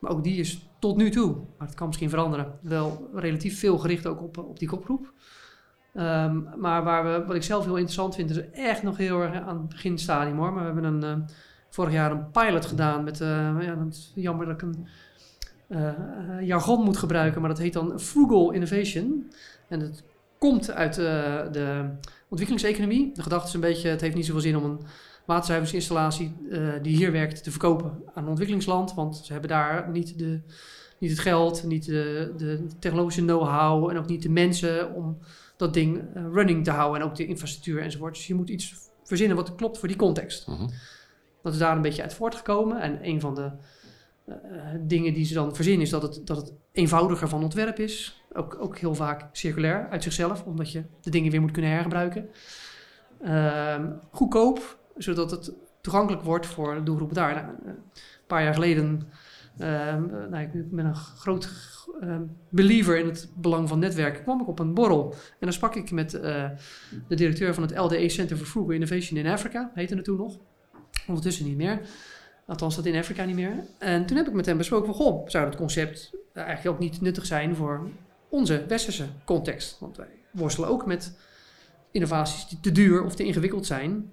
Maar 0.03 0.11
ook 0.11 0.23
die 0.23 0.39
is 0.39 0.69
tot 0.79 0.97
nu 0.97 1.09
toe, 1.09 1.35
maar 1.57 1.67
het 1.67 1.75
kan 1.75 1.87
misschien 1.87 2.09
veranderen, 2.09 2.59
wel 2.61 3.09
relatief 3.13 3.59
veel 3.59 3.77
gericht 3.77 4.07
ook 4.07 4.21
op, 4.21 4.37
op 4.37 4.59
die 4.59 4.67
kopgroep. 4.67 5.13
Ehm, 5.93 6.41
maar 6.59 6.83
waar 6.83 7.03
we, 7.03 7.25
wat 7.25 7.35
ik 7.35 7.43
zelf 7.43 7.63
heel 7.63 7.75
interessant 7.75 8.15
vind, 8.15 8.29
is 8.29 8.49
echt 8.51 8.83
nog 8.83 8.97
heel 8.97 9.21
erg 9.21 9.41
aan 9.41 9.57
het 9.57 9.69
beginstadium 9.69 10.37
hoor. 10.37 10.53
Maar 10.53 10.73
we 10.73 10.79
hebben 10.79 10.93
een, 10.93 11.03
eh, 11.03 11.35
vorig 11.69 11.93
jaar 11.93 12.11
een 12.11 12.31
pilot 12.31 12.65
gedaan 12.65 13.03
met, 13.03 13.21
eh, 13.21 13.57
ja, 13.59 13.75
dat 13.75 13.93
is 13.93 14.11
jammer 14.15 14.45
dat 14.45 14.55
ik 14.55 14.61
een 14.61 14.87
eh, 15.67 16.41
jargon 16.41 16.83
moet 16.83 16.97
gebruiken, 16.97 17.41
maar 17.41 17.49
dat 17.49 17.59
heet 17.59 17.73
dan 17.73 17.99
Frugal 17.99 18.51
Innovation. 18.51 19.31
En 19.67 19.79
dat 19.79 20.03
komt 20.37 20.71
uit 20.71 20.95
de 20.95 21.89
ontwikkelingseconomie. 22.29 23.13
De 23.13 23.21
gedachte 23.21 23.47
is 23.47 23.53
een 23.53 23.59
beetje, 23.59 23.89
het 23.89 24.01
heeft 24.01 24.15
niet 24.15 24.25
zoveel 24.25 24.41
zin 24.41 24.57
om 24.57 24.63
een 24.63 24.79
waterzuiveringsinstallatie 25.25 26.35
eh, 26.51 26.73
die 26.81 26.95
hier 26.95 27.11
werkt 27.11 27.43
te 27.43 27.51
verkopen 27.51 28.01
aan 28.13 28.23
een 28.23 28.29
ontwikkelingsland, 28.29 28.93
want 28.93 29.17
ze 29.17 29.31
hebben 29.31 29.49
daar 29.49 29.89
niet, 29.89 30.17
de, 30.17 30.41
niet 30.97 31.09
het 31.09 31.19
geld, 31.19 31.63
niet 31.63 31.85
de, 31.85 32.33
de 32.37 32.67
technologische 32.79 33.21
know-how 33.21 33.89
en 33.89 33.97
ook 33.97 34.07
niet 34.07 34.21
de 34.21 34.29
mensen 34.29 34.93
om 34.93 35.17
dat 35.57 35.73
ding 35.73 36.01
eh, 36.13 36.23
running 36.31 36.63
te 36.63 36.71
houden 36.71 37.01
en 37.01 37.07
ook 37.07 37.15
de 37.15 37.25
infrastructuur 37.25 37.81
enzovoort. 37.81 38.15
Dus 38.15 38.27
je 38.27 38.35
moet 38.35 38.49
iets 38.49 38.75
verzinnen 39.03 39.37
wat 39.37 39.55
klopt 39.55 39.77
voor 39.77 39.87
die 39.87 39.97
context. 39.97 40.47
Mhm. 40.47 40.67
Dat 41.41 41.53
is 41.53 41.59
daar 41.59 41.75
een 41.75 41.81
beetje 41.81 42.01
uit 42.01 42.13
voortgekomen. 42.13 42.81
En 42.81 42.99
een 43.01 43.19
van 43.19 43.35
de 43.35 43.51
eh, 44.25 44.35
dingen 44.81 45.13
die 45.13 45.25
ze 45.25 45.33
dan 45.33 45.55
verzinnen 45.55 45.83
is 45.83 45.89
dat 45.89 46.01
het, 46.01 46.27
dat 46.27 46.37
het 46.37 46.53
eenvoudiger 46.71 47.27
van 47.27 47.43
ontwerp 47.43 47.79
is. 47.79 48.23
Ook, 48.33 48.57
ook 48.59 48.77
heel 48.77 48.95
vaak 48.95 49.29
circulair 49.31 49.87
uit 49.89 50.03
zichzelf, 50.03 50.43
omdat 50.43 50.71
je 50.71 50.83
de 51.01 51.09
dingen 51.09 51.31
weer 51.31 51.41
moet 51.41 51.51
kunnen 51.51 51.71
hergebruiken. 51.71 52.29
Ehm, 53.21 53.91
goedkoop, 54.11 54.77
zodat 54.97 55.31
het 55.31 55.53
toegankelijk 55.81 56.23
wordt 56.23 56.45
voor 56.45 56.75
de 56.75 56.83
doelgroep 56.83 57.13
daar. 57.13 57.33
Nou, 57.33 57.45
eh, 57.45 57.67
een 57.67 58.27
paar 58.27 58.43
jaar 58.43 58.53
geleden, 58.53 59.03
eh, 59.57 59.95
nou, 60.29 60.37
ik 60.37 60.71
ben 60.71 60.85
een 60.85 60.95
groot 60.95 61.71
ehm, 62.01 62.21
believer 62.49 62.97
in 62.97 63.05
het 63.05 63.29
belang 63.35 63.69
van 63.69 63.79
netwerken, 63.79 64.23
kwam 64.23 64.41
ik 64.41 64.47
op 64.47 64.59
een 64.59 64.73
borrel. 64.73 65.11
En 65.11 65.37
dan 65.39 65.53
sprak 65.53 65.75
ik 65.75 65.91
met 65.91 66.13
eh, 66.13 66.49
de 67.07 67.15
directeur 67.15 67.53
van 67.53 67.63
het 67.63 67.77
LDA 67.77 68.09
Center 68.09 68.37
for 68.37 68.45
Frugal 68.45 68.71
Innovation 68.71 69.19
in 69.19 69.27
Afrika, 69.27 69.71
heette 69.73 69.95
het 69.95 70.03
toen 70.03 70.17
nog. 70.17 70.37
Ondertussen 71.07 71.45
niet 71.45 71.57
meer. 71.57 71.81
Althans, 72.45 72.75
dat 72.75 72.85
in 72.85 72.95
Afrika 72.95 73.25
niet 73.25 73.35
meer. 73.35 73.53
En 73.77 74.05
toen 74.05 74.17
heb 74.17 74.27
ik 74.27 74.33
met 74.33 74.45
hem 74.45 74.57
besproken 74.57 74.85
van, 74.85 74.95
goh, 74.95 75.27
zou 75.27 75.45
dat 75.45 75.55
concept 75.55 76.11
eigenlijk 76.33 76.75
ook 76.75 76.79
niet 76.79 77.01
nuttig 77.01 77.25
zijn 77.25 77.55
voor 77.55 77.87
onze 78.29 78.65
westerse 78.67 79.05
context? 79.25 79.79
Want 79.79 79.97
wij 79.97 80.09
worstelen 80.31 80.69
ook 80.69 80.85
met 80.85 81.17
innovaties 81.91 82.47
die 82.47 82.59
te 82.59 82.71
duur 82.71 83.03
of 83.03 83.15
te 83.15 83.23
ingewikkeld 83.23 83.65
zijn. 83.65 84.09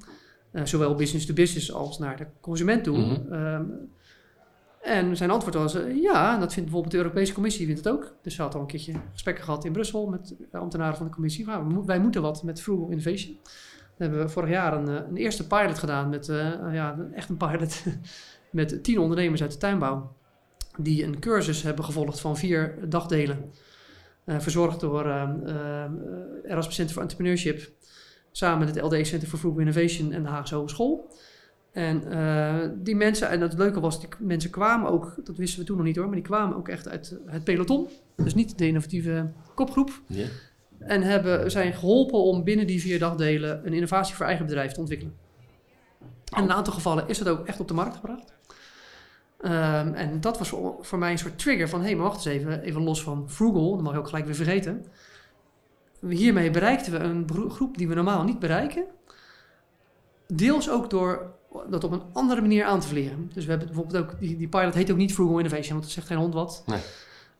Eh, 0.52 0.64
zowel 0.64 0.95
business 0.95 1.26
to 1.26 1.35
business 1.35 1.73
als 1.73 1.99
naar 1.99 2.16
de 2.16 2.26
consument 2.40 2.85
toe. 2.85 2.99
Mhm. 2.99 3.33
Ehm, 3.33 3.64
en 4.83 5.16
zijn 5.16 5.30
antwoord 5.30 5.54
was, 5.54 5.75
eh, 5.75 6.02
ja, 6.02 6.38
dat 6.38 6.52
vindt 6.52 6.71
bijvoorbeeld 6.71 6.92
de 6.92 6.99
Europese 6.99 7.33
Commissie 7.33 7.66
vindt 7.66 7.85
het 7.85 7.95
ook. 7.95 8.14
Dus 8.23 8.35
ze 8.35 8.42
had 8.42 8.54
al 8.54 8.61
een 8.61 8.66
keertje 8.66 8.92
gesprekken 9.12 9.45
gehad 9.45 9.64
in 9.64 9.73
Brussel 9.73 10.07
met 10.07 10.35
ambtenaren 10.52 10.97
van 10.97 11.07
de 11.07 11.12
Commissie. 11.12 11.47
Wij 11.87 12.00
moeten 12.00 12.23
wat 12.23 12.42
met 12.42 12.62
frugal 12.62 12.88
innovation. 12.88 13.38
hebben 13.97 14.19
we 14.19 14.28
vorig 14.28 14.50
jaar 14.50 14.73
een, 14.73 14.88
een 14.88 15.16
eerste 15.16 15.47
pilot 15.47 15.78
gedaan 15.78 16.09
met, 16.09 16.26
ja, 16.73 16.97
echt 17.12 17.28
een 17.28 17.37
pilot 17.37 17.85
met 18.50 18.85
tien 18.85 18.99
ondernemers 18.99 19.42
uit 19.42 19.52
de 19.52 19.59
tuinbouw. 19.59 20.16
Die 20.78 21.04
een 21.04 21.19
cursus 21.19 21.62
hebben 21.62 21.85
gevolgd 21.85 22.21
van 22.21 22.37
vier 22.37 22.78
dagdelen. 22.88 23.52
verzorgd 24.26 24.80
door 24.80 25.07
Erasmus 26.45 26.75
Center 26.75 26.95
for 26.95 27.02
Entrepreneurship. 27.02 27.73
Samen 28.32 28.66
met 28.66 28.75
het 28.75 28.84
LD 28.84 29.06
Center 29.06 29.28
for 29.28 29.38
Frugal 29.38 29.58
Innovation 29.58 30.12
en 30.12 30.22
de 30.22 30.28
Haagse 30.28 30.54
Hogeschool. 30.54 31.10
En 31.72 32.02
uh, 32.08 32.56
die 32.75 32.96
mensen, 32.96 33.28
en 33.28 33.40
het 33.40 33.58
leuke 33.58 33.80
was, 33.80 34.00
die 34.00 34.08
mensen 34.18 34.50
kwamen 34.50 34.90
ook, 34.90 35.14
dat 35.25 35.37
wisten 35.37 35.60
we 35.60 35.66
toen 35.66 35.76
nog 35.76 35.87
niet 35.87 35.96
hoor, 35.96 36.06
maar 36.06 36.14
die 36.14 36.25
kwamen 36.25 36.56
ook 36.56 36.68
echt 36.68 36.88
uit 36.88 37.16
het 37.26 37.44
peloton. 37.44 37.88
Dus 38.16 38.34
niet 38.34 38.58
de 38.58 38.66
innovatieve 38.66 39.30
kopgroep. 39.54 40.00
Yeah. 40.06 40.28
En 40.78 41.02
hebben, 41.02 41.50
zijn 41.50 41.72
geholpen 41.72 42.18
om 42.18 42.44
binnen 42.44 42.66
die 42.66 42.80
vier 42.80 42.99
dagdelen 42.99 43.66
een 43.66 43.72
innovatie 43.72 44.14
voor 44.14 44.26
eigen 44.26 44.46
bedrijf 44.46 44.72
te 44.72 44.80
ontwikkelen. 44.80 45.14
En 46.00 46.42
in 46.42 46.42
een 46.42 46.52
aantal 46.52 46.72
gevallen 46.72 47.08
is 47.08 47.18
het 47.18 47.28
ook 47.28 47.46
echt 47.46 47.60
op 47.60 47.68
de 47.68 47.75
markt 47.75 47.94
gebracht. 47.94 48.32
Um, 49.44 49.94
en 49.94 50.20
dat 50.20 50.38
was 50.38 50.49
voor, 50.49 50.76
voor, 50.80 50.99
mij 50.99 51.12
een 51.12 51.18
soort 51.18 51.38
trigger 51.38 51.68
van, 51.68 51.80
hé, 51.80 51.87
hey, 51.87 51.94
maar 51.94 52.04
wacht 52.04 52.26
eens 52.26 52.34
even, 52.34 52.62
even 52.62 52.82
los 52.82 53.02
van 53.02 53.30
Frugal, 53.30 53.70
dat 53.70 53.80
mag 53.82 53.92
je 53.92 53.99
ook 53.99 54.08
gelijk 54.08 54.25
weer 54.25 54.34
vergeten. 54.34 54.84
Hiermee 56.09 56.50
bereikten 56.50 56.92
we 56.92 56.99
een 56.99 57.50
groep 57.50 57.78
die 57.78 57.88
we 57.88 57.95
normaal 57.95 58.25
niet 58.25 58.38
bereiken. 58.38 58.85
Deels 60.26 60.71
ook 60.71 60.90
door 60.90 61.33
dat 61.69 61.85
op 61.85 61.92
een 61.92 62.02
andere 62.12 62.40
manier 62.40 62.64
aan 62.64 62.80
te 62.80 62.88
vliegen. 62.88 63.30
Dus 63.35 63.45
we 63.45 63.50
hebben 63.50 63.69
bijvoorbeeld 63.69 64.04
ook, 64.04 64.21
die, 64.21 64.37
die 64.37 64.49
pilot 64.49 64.75
heet 64.75 64.90
ook 64.90 64.97
niet 64.97 65.12
Frugal 65.12 65.38
Innovation, 65.38 65.73
want 65.73 65.83
dat 65.83 65.92
zegt 65.92 66.07
geen 66.07 66.19
hond 66.19 66.35
wat. 66.35 66.62
Nee. 66.66 66.80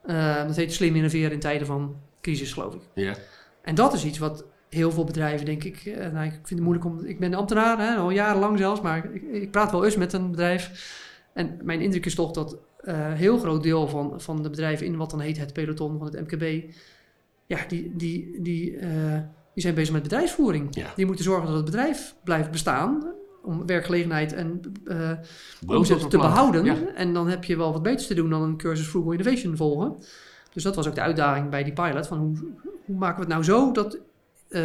Uh, 0.07 0.47
dat 0.47 0.57
heet 0.57 0.73
slim 0.73 0.97
innoveren 0.97 1.33
in 1.33 1.40
tijden 1.40 1.67
van 1.67 1.97
crisis, 2.21 2.52
geloof 2.52 2.75
ik. 2.75 2.81
Ja. 2.95 3.14
En 3.62 3.75
dat 3.75 3.93
is 3.93 4.05
iets 4.05 4.19
wat 4.19 4.45
heel 4.69 4.90
veel 4.90 5.05
bedrijven, 5.05 5.47
denk 5.47 5.64
ik, 5.64 5.85
uh, 5.85 5.97
nou, 5.97 6.26
ik 6.26 6.33
vind 6.33 6.49
het 6.49 6.61
moeilijk 6.61 6.85
om, 6.85 7.05
ik 7.05 7.21
ben 7.21 7.35
ambtenaar, 7.35 7.79
hè, 7.79 7.97
al 7.97 8.11
jarenlang 8.11 8.59
zelfs, 8.59 8.81
maar 8.81 9.14
ik, 9.14 9.23
ik, 9.23 9.50
praat 9.50 9.71
wel 9.71 9.85
eens 9.85 9.97
met 9.97 10.12
een 10.12 10.31
bedrijf. 10.31 10.71
En 11.33 11.59
mijn 11.62 11.81
indruk 11.81 12.07
is 12.07 12.14
toch 12.14 12.31
dat 12.31 12.57
een 12.81 12.95
uh, 12.95 13.12
heel 13.12 13.38
groot 13.38 13.62
deel 13.62 13.88
van, 13.88 14.21
van 14.21 14.43
de 14.43 14.50
bedrijven 14.50 14.87
in 14.87 14.97
wat 14.97 15.11
dan 15.11 15.21
heet 15.21 15.38
het 15.38 15.52
peloton 15.52 15.99
van 15.99 16.07
het 16.07 16.21
MKB, 16.21 16.75
ja, 17.50 17.59
die, 17.69 17.97
die, 17.97 18.42
die, 18.42 18.73
uh, 18.73 19.19
die 19.54 19.62
zijn 19.62 19.75
bezig 19.75 19.92
met 19.92 20.02
bedrijfsvoering. 20.02 20.76
Ja. 20.76 20.92
Die 20.97 21.07
moeten 21.07 21.25
zorgen 21.25 21.47
dat 21.47 21.57
het 21.57 21.64
bedrijf 21.64 22.14
blijft 22.25 22.50
bestaan 22.50 23.12
om 23.42 23.66
werkgelegenheid 23.66 24.33
en 24.33 24.61
uh, 24.85 25.11
omzet 25.66 26.11
te 26.11 26.16
behouden. 26.16 26.95
En 26.95 27.14
dan 27.14 27.28
heb 27.28 27.45
je 27.45 27.57
wel 27.57 27.73
wat 27.73 27.83
beters 27.83 28.07
te 28.07 28.14
doen 28.14 28.30
dan 28.30 28.42
een 28.42 28.57
cursus 28.57 28.87
Frugal 28.87 29.12
Innovation 29.12 29.57
volgen. 29.57 29.97
Dus 30.52 30.62
dat 30.62 30.76
was 30.76 30.88
ook 30.88 30.95
de 30.95 31.00
uitdaging 31.00 31.50
bij 31.50 31.64
die 31.64 31.73
pilot. 31.73 32.07
Van 32.07 32.19
hoe, 32.19 32.37
hoe 32.85 32.97
maken 32.97 33.16
we 33.16 33.23
het 33.23 33.33
nou 33.33 33.45
zo 33.45 33.73
dat... 33.73 33.99
Uh, 34.49 34.61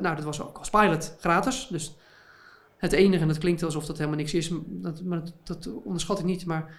nou, 0.00 0.16
dat 0.16 0.24
was 0.24 0.42
ook 0.42 0.58
als 0.58 0.70
pilot 0.70 1.16
gratis. 1.20 1.68
Dus 1.70 1.96
het 2.76 2.92
enige, 2.92 3.22
en 3.22 3.28
dat 3.28 3.38
klinkt 3.38 3.62
alsof 3.62 3.86
dat 3.86 3.96
helemaal 3.96 4.18
niks 4.18 4.34
is, 4.34 4.52
dat, 4.66 5.02
maar 5.02 5.20
dat, 5.20 5.34
dat 5.44 5.82
onderschat 5.84 6.18
ik 6.18 6.24
niet. 6.24 6.46
Maar 6.46 6.74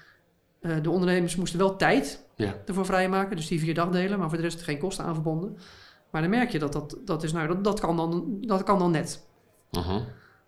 de 0.82 0.90
ondernemers 0.90 1.36
moesten 1.36 1.60
wel 1.60 1.76
tijd 1.76 2.26
ja. 2.36 2.54
ervoor 2.66 2.86
vrijmaken. 2.86 3.36
Dus 3.36 3.48
die 3.48 3.60
vier 3.60 3.74
dagdelen, 3.74 4.20
maar 4.20 4.28
voor 4.28 4.38
de 4.38 4.44
rest 4.44 4.62
geen 4.62 4.78
kosten 4.78 5.06
aan 5.06 5.14
verbonden. 5.14 5.58
Maar 6.12 6.22
dan 6.22 6.30
merk 6.30 6.52
je 6.52 6.60
dat 6.60 6.74
dat, 6.74 6.98
dat 7.06 7.24
is, 7.24 7.32
nou, 7.32 7.48
dat, 7.48 7.64
dat, 7.64 7.80
kan, 7.80 7.98
dan, 7.98 8.38
dat 8.42 8.64
kan 8.64 8.80
dan 8.80 8.92
net. 8.92 9.26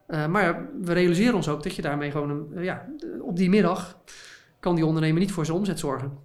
Uh, 0.07 0.27
maar 0.27 0.69
we 0.81 0.93
realiseren 0.93 1.35
ons 1.35 1.47
ook 1.47 1.63
dat 1.63 1.75
je 1.75 1.81
daarmee 1.81 2.11
gewoon 2.11 2.29
een, 2.29 2.47
uh, 2.53 2.63
ja, 2.63 2.85
op 3.21 3.37
die 3.37 3.49
middag 3.49 3.97
kan 4.59 4.75
die 4.75 4.85
ondernemer 4.85 5.19
niet 5.19 5.31
voor 5.31 5.45
zijn 5.45 5.57
omzet 5.57 5.79
zorgen. 5.79 6.17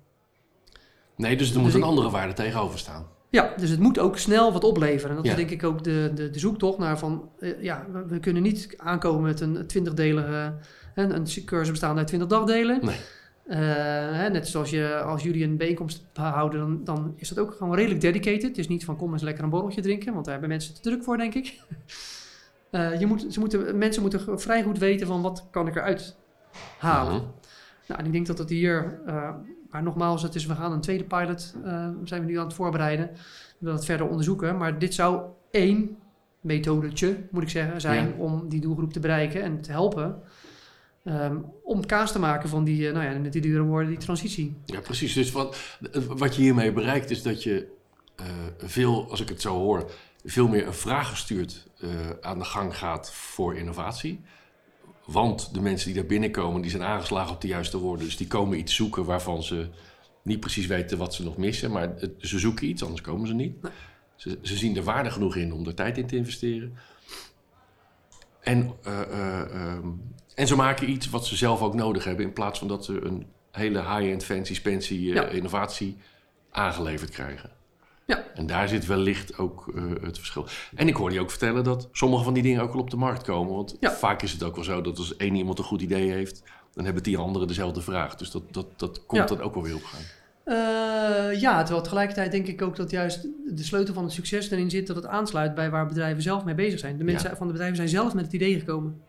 Nee, 1.17 1.37
dus 1.37 1.49
er 1.49 1.55
dus 1.55 1.63
moet 1.63 1.75
een 1.75 1.83
andere 1.83 2.11
waarde 2.11 2.33
tegenover 2.33 2.79
staan. 2.79 3.07
Ja, 3.31 3.53
dus 3.57 3.71
het 3.71 3.81
moet 3.81 3.99
ook 3.99 4.19
snel 4.19 4.53
wat 4.53 4.65
opleveren. 4.65 5.11
En 5.11 5.17
dat 5.17 5.25
is 5.25 5.37
denk 5.37 5.51
ik 5.51 5.65
ook 5.65 5.85
de, 5.85 6.11
de, 6.15 6.31
de 6.31 6.39
zoektocht 6.39 6.79
naar 6.79 6.99
van, 6.99 7.31
uh, 7.39 7.63
ja, 7.63 7.87
we, 7.93 8.07
we, 8.07 8.21
kunnen 8.21 8.43
niet 8.43 8.75
aankomen 8.77 9.23
met 9.23 9.41
een 9.41 9.67
twintigdelige, 9.67 10.55
een, 10.95 11.15
een 11.15 11.45
cursus 11.45 11.71
bestaande 11.71 11.99
uit 11.99 12.07
twintig 12.07 12.29
dagdelen. 12.29 12.85
Nee. 12.85 12.97
Hè, 13.49 14.31
net 14.31 14.49
zoals 14.49 14.71
je, 14.71 15.01
als 15.01 15.23
jullie 15.23 15.45
een 15.45 15.57
bijeenkomst 15.57 16.05
houden, 16.13 16.61
dan, 16.61 16.85
dan 16.85 17.13
is 17.17 17.29
dat 17.29 17.39
ook 17.39 17.55
gewoon 17.55 17.75
redelijk 17.75 18.01
dedicated. 18.01 18.43
Het 18.43 18.59
is 18.59 18.69
niet 18.69 18.85
van 18.85 18.97
kom 18.97 19.13
eens 19.13 19.23
lekker 19.23 19.45
een 19.45 19.51
borreltje 19.51 19.81
drinken, 19.81 20.13
want 20.13 20.25
daar 20.25 20.33
hebben 20.33 20.51
mensen 20.51 20.75
te 20.75 20.81
druk 20.81 21.03
voor, 21.03 21.17
denk 21.17 21.35
ik. 21.35 21.61
Uh, 22.71 22.99
je 23.01 23.07
moet, 23.07 23.27
ze 23.31 23.41
moeten, 23.41 23.79
mensen 23.79 24.03
moeten 24.03 24.41
vrij 24.41 24.63
goed 24.63 24.79
weten 24.79 25.07
van 25.07 25.23
wat 25.23 25.47
kan 25.51 25.67
ik 25.67 25.77
eruit 25.77 26.17
halen. 26.79 27.23
Nou, 27.87 28.01
en 28.01 28.07
ik 28.07 28.13
denk 28.13 28.27
dat 28.27 28.39
het 28.39 28.51
hier, 28.51 29.01
uh, 29.07 29.31
maar 29.71 29.83
nogmaals, 29.83 30.23
het 30.23 30.35
is, 30.35 30.47
we 30.47 30.55
gaan 30.55 30.73
een 30.73 30.81
tweede 30.81 31.05
pilot, 31.05 31.55
uh, 31.65 31.89
zijn 32.05 32.21
we 32.21 32.31
nu 32.31 32.39
aan 32.39 32.45
het 32.45 32.55
voorbereiden. 32.55 33.11
We 33.13 33.55
willen 33.59 33.77
dat 33.77 33.85
verder 33.85 34.09
onderzoeken. 34.09 34.57
Maar 34.57 34.79
dit 34.79 34.95
zou 34.95 35.23
één 35.51 35.97
methodetje, 36.41 37.17
moet 37.31 37.43
ik 37.43 37.49
zeggen, 37.49 37.81
zijn 37.81 38.15
om 38.15 38.49
die 38.49 38.61
doelgroep 38.61 38.93
te 38.93 39.01
bereiken 39.01 39.43
en 39.43 39.61
te 39.61 39.71
helpen. 39.71 40.23
Um, 41.05 41.45
om 41.63 41.87
kaas 41.87 42.13
te 42.13 42.19
maken 42.19 42.49
van 42.49 42.65
die, 42.65 42.93
nou 42.93 43.05
ja, 43.05 43.19
met 43.19 43.33
die 43.33 43.43
dure 43.43 43.63
woorden, 43.63 43.89
die 43.89 43.99
transitie. 43.99 44.57
Ja, 44.65 44.81
precies. 44.81 45.13
Dus 45.13 45.31
wat, 45.31 45.57
wat 46.09 46.37
je 46.37 46.43
hiermee 46.43 46.73
bereikt 46.73 47.11
is 47.11 47.23
dat 47.23 47.43
je 47.43 47.77
veel, 48.59 49.11
als 49.11 49.21
ik 49.21 49.29
het 49.29 49.41
zo 49.41 49.55
hoor, 49.55 49.91
veel 50.25 50.49
meer 50.49 50.67
een 50.67 50.75
vraaggestuurd 50.75 51.67
uh, 51.81 51.91
aan 52.21 52.39
de 52.39 52.45
gang 52.45 52.77
gaat 52.77 53.13
voor 53.13 53.57
innovatie. 53.57 54.21
Want 55.05 55.55
de 55.55 55.61
mensen 55.61 55.87
die 55.87 55.97
daar 55.97 56.09
binnenkomen, 56.09 56.61
die 56.61 56.71
zijn 56.71 56.83
aangeslagen 56.83 57.35
op 57.35 57.41
de 57.41 57.49
juiste 57.49 57.79
woorden. 57.79 58.05
Dus 58.05 58.17
die 58.17 58.27
komen 58.27 58.59
iets 58.59 58.75
zoeken 58.75 59.05
waarvan 59.05 59.43
ze 59.43 59.69
niet 60.23 60.41
precies 60.41 60.67
weten 60.67 60.99
wat 60.99 61.15
ze 61.15 61.25
nog 61.25 61.37
missen. 61.37 61.71
Maar 61.71 61.95
ze 62.19 62.39
zoeken 62.39 62.69
iets, 62.69 62.83
anders 62.83 63.01
komen 63.01 63.27
ze 63.27 63.35
niet. 63.35 63.57
Ze, 64.17 64.39
ze, 64.43 64.57
zien 64.57 64.77
er 64.77 64.83
waarde 64.83 65.11
genoeg 65.11 65.37
in 65.37 65.53
om 65.53 65.67
er 65.67 65.75
tijd 65.75 65.99
in 65.99 66.07
te 66.07 66.17
investeren. 66.17 66.77
En, 68.49 68.73
uh, 68.87 69.01
uh, 69.11 69.75
um, 69.75 70.15
en 70.35 70.47
ze 70.47 70.57
maken 70.57 70.91
iets 70.91 71.11
wat 71.11 71.27
ze 71.27 71.37
zelf 71.37 71.63
ook 71.63 71.75
nodig 71.75 72.05
hebben. 72.05 72.25
In 72.25 72.33
plaats 72.33 72.59
van 72.59 72.69
dat 72.69 72.85
ze 72.85 73.01
een 73.05 73.27
hele 73.51 73.79
high-end 73.79 74.25
fancy 74.25 74.55
fancy 74.55 74.95
innovatie 75.31 75.97
aangeleverd 76.51 77.11
krijgen. 77.11 77.51
Ja. 78.07 78.25
En 78.35 78.47
daar 78.47 78.69
zit 78.69 78.87
wellicht 78.87 79.39
ook 79.39 79.73
het 80.01 80.19
verschil. 80.19 80.47
En 80.75 80.89
ik 80.89 80.97
hoorde 80.97 81.15
je 81.15 81.21
ook 81.21 81.31
vertellen 81.31 81.65
dat 81.65 81.89
sommige 81.93 82.25
van 82.25 82.35
die 82.35 82.43
dingen 82.43 82.63
ook 82.63 82.73
wel 82.73 82.81
op 82.81 82.91
de 82.91 82.97
markt 82.97 83.23
komen. 83.23 83.55
Want 83.55 83.77
ja. 83.81 83.93
vaak 83.93 84.23
is 84.23 84.33
het 84.33 84.43
ook 84.43 84.55
wel 84.55 84.65
zo 84.65 84.81
dat 84.81 84.99
als 84.99 85.17
één 85.17 85.35
iemand 85.35 85.59
een 85.59 85.65
goed 85.65 85.83
idee 85.83 86.11
heeft, 86.11 86.43
dan 86.73 86.85
hebben 86.85 87.03
tien 87.03 87.17
anderen 87.17 87.49
dezelfde 87.49 87.81
vraag. 87.81 88.15
Dus 88.17 88.31
dat, 88.31 88.43
dat, 88.51 88.67
dat 88.77 89.07
komt 89.07 89.29
ja. 89.29 89.37
dan 89.37 89.45
ook 89.45 89.55
wel 89.55 89.63
weer 89.63 89.75
op 89.75 89.85
gang. 89.85 90.05
Uh, 90.49 91.41
ja, 91.41 91.59
terwijl 91.63 91.83
tegelijkertijd 91.83 92.31
denk 92.31 92.47
ik 92.47 92.63
ook 92.63 92.77
dat 92.77 92.91
juist 92.91 93.23
de 93.47 93.63
sleutel 93.63 93.95
van 93.95 94.05
het 94.05 94.13
succes 94.13 94.51
erin 94.51 94.71
zit 94.71 94.87
dat 94.87 94.97
het 94.97 95.07
aansluit 95.07 95.55
bij 95.55 95.71
waar 95.71 95.87
bedrijven 95.87 96.23
zelf 96.23 96.45
mee 96.45 96.55
bezig 96.55 96.79
zijn. 96.79 96.99
De 96.99 97.05
mensen 97.05 97.37
van 97.37 97.47
de 97.47 97.53
bedrijven 97.53 97.77
zijn 97.77 97.89
zelf 97.89 98.15
met 98.15 98.25
het 98.25 98.33
idee 98.33 98.59
gekomen. 98.59 99.01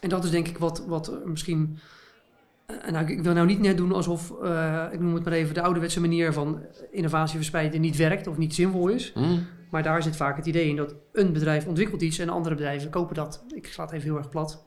En 0.00 0.08
dat 0.08 0.24
is 0.24 0.30
denk 0.30 0.48
ik 0.48 0.58
wat, 0.58 0.84
wat 0.86 1.24
misschien 1.24 1.78
uh, 2.66 2.92
nou, 2.92 3.06
ik 3.06 3.22
wil 3.22 3.32
nou 3.32 3.46
niet 3.46 3.60
net 3.60 3.76
doen 3.76 3.92
alsof, 3.92 4.32
uh, 4.42 4.86
ik 4.92 5.00
noem 5.00 5.14
het 5.14 5.24
maar 5.24 5.32
even, 5.32 5.54
de 5.54 5.62
ouderwetse 5.62 6.00
manier 6.00 6.32
van 6.32 6.62
innovatie 6.90 7.36
verspreiden 7.36 7.80
niet 7.80 7.96
werkt 7.96 8.26
of 8.26 8.36
niet 8.36 8.54
zinvol 8.54 8.88
is. 8.88 9.12
Mm. 9.12 9.46
Maar 9.70 9.82
daar 9.82 10.02
zit 10.02 10.16
vaak 10.16 10.36
het 10.36 10.46
idee 10.46 10.68
in 10.68 10.76
dat 10.76 10.94
een 11.12 11.32
bedrijf 11.32 11.66
ontwikkelt 11.66 12.02
iets 12.02 12.18
en 12.18 12.28
andere 12.28 12.54
bedrijven 12.54 12.90
kopen 12.90 13.14
dat. 13.14 13.44
Ik 13.54 13.66
sla 13.66 13.84
het 13.84 13.92
even 13.92 14.08
heel 14.08 14.16
erg 14.16 14.28
plat. 14.28 14.64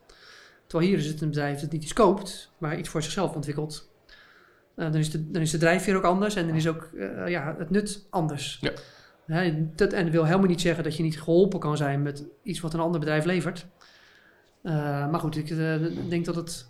Terwijl 0.67 0.89
hier 0.89 0.99
is 0.99 1.07
het 1.07 1.21
een 1.21 1.29
bedrijf 1.29 1.59
dat 1.59 1.71
niet 1.71 1.83
iets 1.83 1.93
koopt, 1.93 2.51
maar 2.57 2.77
iets 2.77 2.89
voor 2.89 3.03
zichzelf 3.03 3.35
ontwikkelt. 3.35 3.89
Uh, 4.75 4.91
dan, 4.91 4.95
is 4.95 5.11
de, 5.11 5.31
dan 5.31 5.41
is 5.41 5.51
de 5.51 5.57
drijfveer 5.57 5.95
ook 5.95 6.03
anders 6.03 6.35
en 6.35 6.47
dan 6.47 6.55
is 6.55 6.67
ook 6.67 6.89
ja, 7.27 7.55
het 7.57 7.69
nut 7.69 8.07
anders. 8.09 8.59
Ja. 9.25 9.51
dat, 9.75 9.93
en 9.93 10.03
dat 10.03 10.13
wil 10.13 10.25
helemaal 10.25 10.47
niet 10.47 10.61
zeggen 10.61 10.83
dat 10.83 10.97
je 10.97 11.03
niet 11.03 11.21
geholpen 11.21 11.59
kan 11.59 11.77
zijn 11.77 12.01
met 12.01 12.25
iets 12.43 12.59
wat 12.59 12.73
een 12.73 12.79
ander 12.79 12.99
bedrijf 12.99 13.25
levert. 13.25 13.65
maar 14.61 15.19
goed, 15.19 15.37
ik 15.37 15.47
denk 16.09 16.25
dat 16.25 16.35
het 16.35 16.67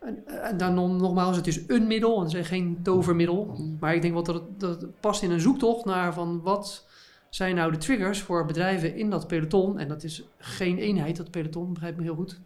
en, 0.00 0.26
en 0.26 0.56
dan 0.56 0.96
nogmaals, 0.96 1.36
het 1.36 1.46
is 1.46 1.60
een 1.66 1.86
middel, 1.86 2.20
het 2.20 2.34
is 2.34 2.46
geen 2.46 2.78
tovermiddel. 2.82 3.58
Maar 3.80 3.94
ik 3.94 4.02
denk 4.02 4.14
wel 4.14 4.22
dat 4.22 4.34
het, 4.34 4.60
dat 4.60 4.80
het 4.80 5.00
past 5.00 5.22
in 5.22 5.30
een 5.30 5.40
zoektocht 5.40 5.84
naar 5.84 6.12
van 6.14 6.40
wat 6.42 6.86
zijn 7.28 7.54
nou 7.54 7.72
de 7.72 7.78
triggers 7.78 8.22
voor 8.22 8.46
bedrijven 8.46 8.96
in 8.96 9.10
dat 9.10 9.26
peloton. 9.26 9.78
En 9.78 9.88
dat 9.88 10.02
is 10.02 10.24
geen 10.38 10.78
eenheid, 10.78 11.16
dat 11.16 11.30
peloton, 11.30 11.72
begrijp 11.72 11.96
me 11.96 12.02
heel 12.02 12.14
goed. 12.14 12.40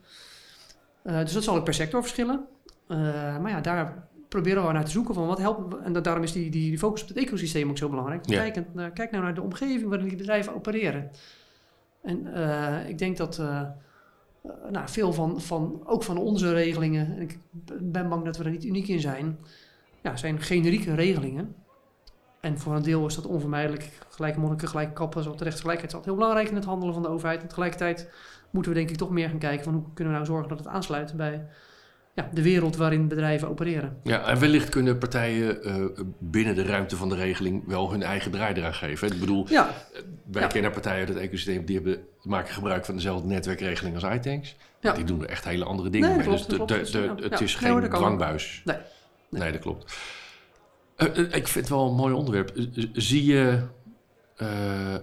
Dus 1.03 1.33
dat 1.33 1.43
zal 1.43 1.57
ook 1.57 1.65
per 1.65 1.75
sector 1.75 2.01
verschillen. 2.03 2.45
Maar 2.87 3.51
ja, 3.51 3.61
daar 3.61 4.09
proberen 4.35 4.67
we 4.67 4.73
naar 4.73 4.85
te 4.85 4.91
zoeken 4.91 5.15
van 5.15 5.27
wat 5.27 5.39
helpt. 5.39 5.77
En 5.83 5.93
dat, 5.93 6.05
daarom 6.05 6.23
is 6.23 6.33
die, 6.33 6.51
die, 6.51 6.69
die, 6.71 6.79
focus 6.79 7.03
op 7.03 7.09
het 7.09 7.17
ecosysteem 7.17 7.71
ook 7.71 7.79
zo 7.79 7.89
belangrijk. 7.89 8.29
Ja. 8.29 8.51
Kijk, 8.51 8.67
uh, 8.77 8.85
kijk 8.95 9.11
nou 9.11 9.23
naar 9.23 9.35
de 9.35 9.43
omgeving 9.43 9.89
waarin 9.89 10.09
die 10.09 10.17
bedrijven 10.17 10.55
opereren. 10.55 11.11
En 12.03 12.27
ik 12.89 12.99
denk 12.99 13.17
dat 13.17 13.39
uh, 13.39 13.63
nou, 14.71 14.89
veel 14.89 15.13
van, 15.13 15.41
van, 15.41 15.83
ook 15.85 16.03
van 16.03 16.17
onze 16.17 16.53
regelingen, 16.53 17.17
en 17.17 17.21
ik 17.21 17.39
ben 17.81 18.09
bang 18.09 18.25
dat 18.25 18.37
we 18.37 18.45
er 18.45 18.51
niet 18.51 18.65
uniek 18.65 18.89
in 18.89 19.01
zijn, 19.01 19.39
ja, 20.03 20.17
zijn 20.17 20.41
generieke 20.41 20.95
regelingen. 20.95 21.55
En 22.41 22.59
voor 22.59 22.75
een 22.75 22.83
deel 22.83 23.07
is 23.07 23.15
dat 23.15 23.27
onvermijdelijk. 23.27 23.91
Gelijke 24.09 24.41
monniken, 24.41 24.69
gelijke 24.69 24.93
kappen, 24.93 25.23
zo 25.23 25.35
rechtsgelijkheid 25.39 25.91
is 25.91 25.97
altijd 25.97 26.05
heel 26.05 26.15
belangrijk 26.15 26.49
in 26.49 26.55
het 26.55 26.65
handelen 26.65 26.95
van 26.95 27.03
de 27.03 27.09
overheid. 27.09 27.43
En 27.43 27.49
tegelijkertijd 27.49 28.11
moeten 28.51 28.73
we 28.73 28.79
denk 28.79 28.91
ik 28.91 28.97
toch 28.97 29.11
meer 29.11 29.29
gaan 29.29 29.39
kijken 29.39 29.65
van 29.65 29.75
hoe 29.75 29.83
kunnen 29.95 30.13
we 30.13 30.19
nou 30.19 30.31
zorgen 30.31 30.49
dat 30.49 30.59
het 30.59 30.69
aansluit 30.69 31.17
bij 31.17 31.47
ja, 32.15 32.31
de 32.33 32.43
wereld 32.43 32.77
waarin 32.77 33.09
bedrijven 33.09 33.49
opereren. 33.49 33.97
Ja, 34.03 34.27
en 34.27 34.39
wellicht 34.41 34.69
kunnen 34.69 34.99
partijen 34.99 35.63
eh, 35.65 35.85
binnen 36.19 36.55
de 36.55 36.63
ruimte 36.63 36.97
van 36.97 37.09
de 37.09 37.15
regeling 37.15 37.67
wel 37.67 37.91
hun 37.91 38.03
eigen 38.03 38.31
draai 38.31 38.55
eraan 38.55 38.75
geven. 38.75 39.13
Ik 39.13 39.21
bedoel, 39.21 39.47
Ja, 39.49 39.75
wij 40.31 40.43
Ja. 40.43 40.49
kennen 40.49 40.71
partijen 40.71 40.99
uit 40.99 41.09
het 41.09 41.19
ecosysteem 41.19 41.65
die 41.65 41.75
hebben, 41.75 41.99
maken 42.23 42.55
gebruik 42.55 42.85
van 42.85 42.95
dezelfde 42.95 43.27
netwerkregeling 43.29 43.95
als 44.03 44.15
iTanks. 44.15 44.57
Ja. 44.81 44.93
Die 44.93 45.05
doen 45.05 45.23
er 45.23 45.29
echt 45.29 45.45
hele 45.45 45.65
andere 45.65 45.91
dingen 45.91 46.09
Nee, 46.09 46.17
mee. 46.17 46.27
klopt, 46.27 46.49
dus 46.69 46.91
de, 46.91 46.99
de, 46.99 47.15
de- 47.15 47.23
het 47.29 47.41
is 47.41 47.61
Nee, 47.61 47.73
geen 47.73 47.89
kan. 47.89 47.99
dwangbuis. 48.01 48.63
Nee. 48.65 48.77
Nee, 49.31 49.53
dat 49.53 49.61
klopt. 49.61 49.97
Eh, 50.97 51.07
eh, 51.19 51.19
ik 51.25 51.49
vind 51.49 51.55
het 51.55 51.69
wel 51.69 51.89
een 51.89 51.95
mooi 51.95 52.15
onderwerp. 52.15 52.51
Eh, 52.57 52.65
eh, 52.77 52.85
Zie 52.93 53.25
je 53.25 53.61
eh, 54.37 54.95
eh, 54.95 55.01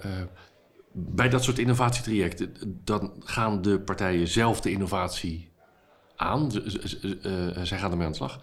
bij 0.91 1.29
dat 1.29 1.43
soort 1.43 1.59
innovatietrajecten, 1.59 2.53
eh, 2.55 2.61
dan 2.83 3.13
gaan 3.19 3.61
de 3.61 3.79
partijen 3.79 4.27
zelf 4.27 4.61
de 4.61 4.71
innovatie 4.71 5.50
aan. 6.21 6.51
Z- 6.51 6.95
eh, 7.23 7.31
zij 7.63 7.77
gaan 7.77 7.91
ermee 7.91 8.05
aan 8.05 8.11
de 8.11 8.17
slag. 8.17 8.39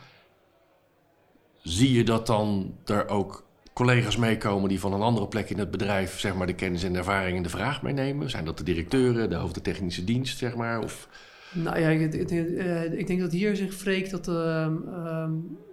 Zie 1.63 1.93
je 1.93 2.05
dat 2.05 2.27
dan 2.27 2.75
er 2.87 3.09
ook 3.09 3.47
collega's 3.73 4.17
meekomen 4.17 4.69
die 4.69 4.81
van 4.81 4.93
een 4.93 5.01
andere 5.01 5.29
plek 5.29 5.51
in 5.51 5.59
het 5.59 5.71
bedrijf 5.71 6.19
zeg 6.21 6.35
maar, 6.35 6.47
de 6.47 6.55
kennis 6.55 6.83
en 6.85 6.93
de 6.93 6.99
ervaring 6.99 7.37
in 7.37 7.43
de 7.43 7.49
vraag 7.49 7.83
meenemen? 7.83 8.31
Zijn 8.31 8.45
dat 8.45 8.59
de 8.59 8.65
directeuren, 8.65 9.31
de 9.31 9.35
hoofd 9.37 9.65
technische 9.65 10.05
dienst, 10.05 10.39
zeg 10.39 10.55
maar? 10.57 10.83
Of, 10.83 11.09
Nou 11.53 11.81
ja, 11.81 11.89
ik, 11.89 12.13
ik, 12.15 12.31
eh, 12.31 12.93
ik 12.99 13.07
denk 13.07 13.21
dat 13.21 13.33
hier 13.33 13.57
zich 13.57 13.83
wreekt 13.83 14.11
dat... 14.11 14.29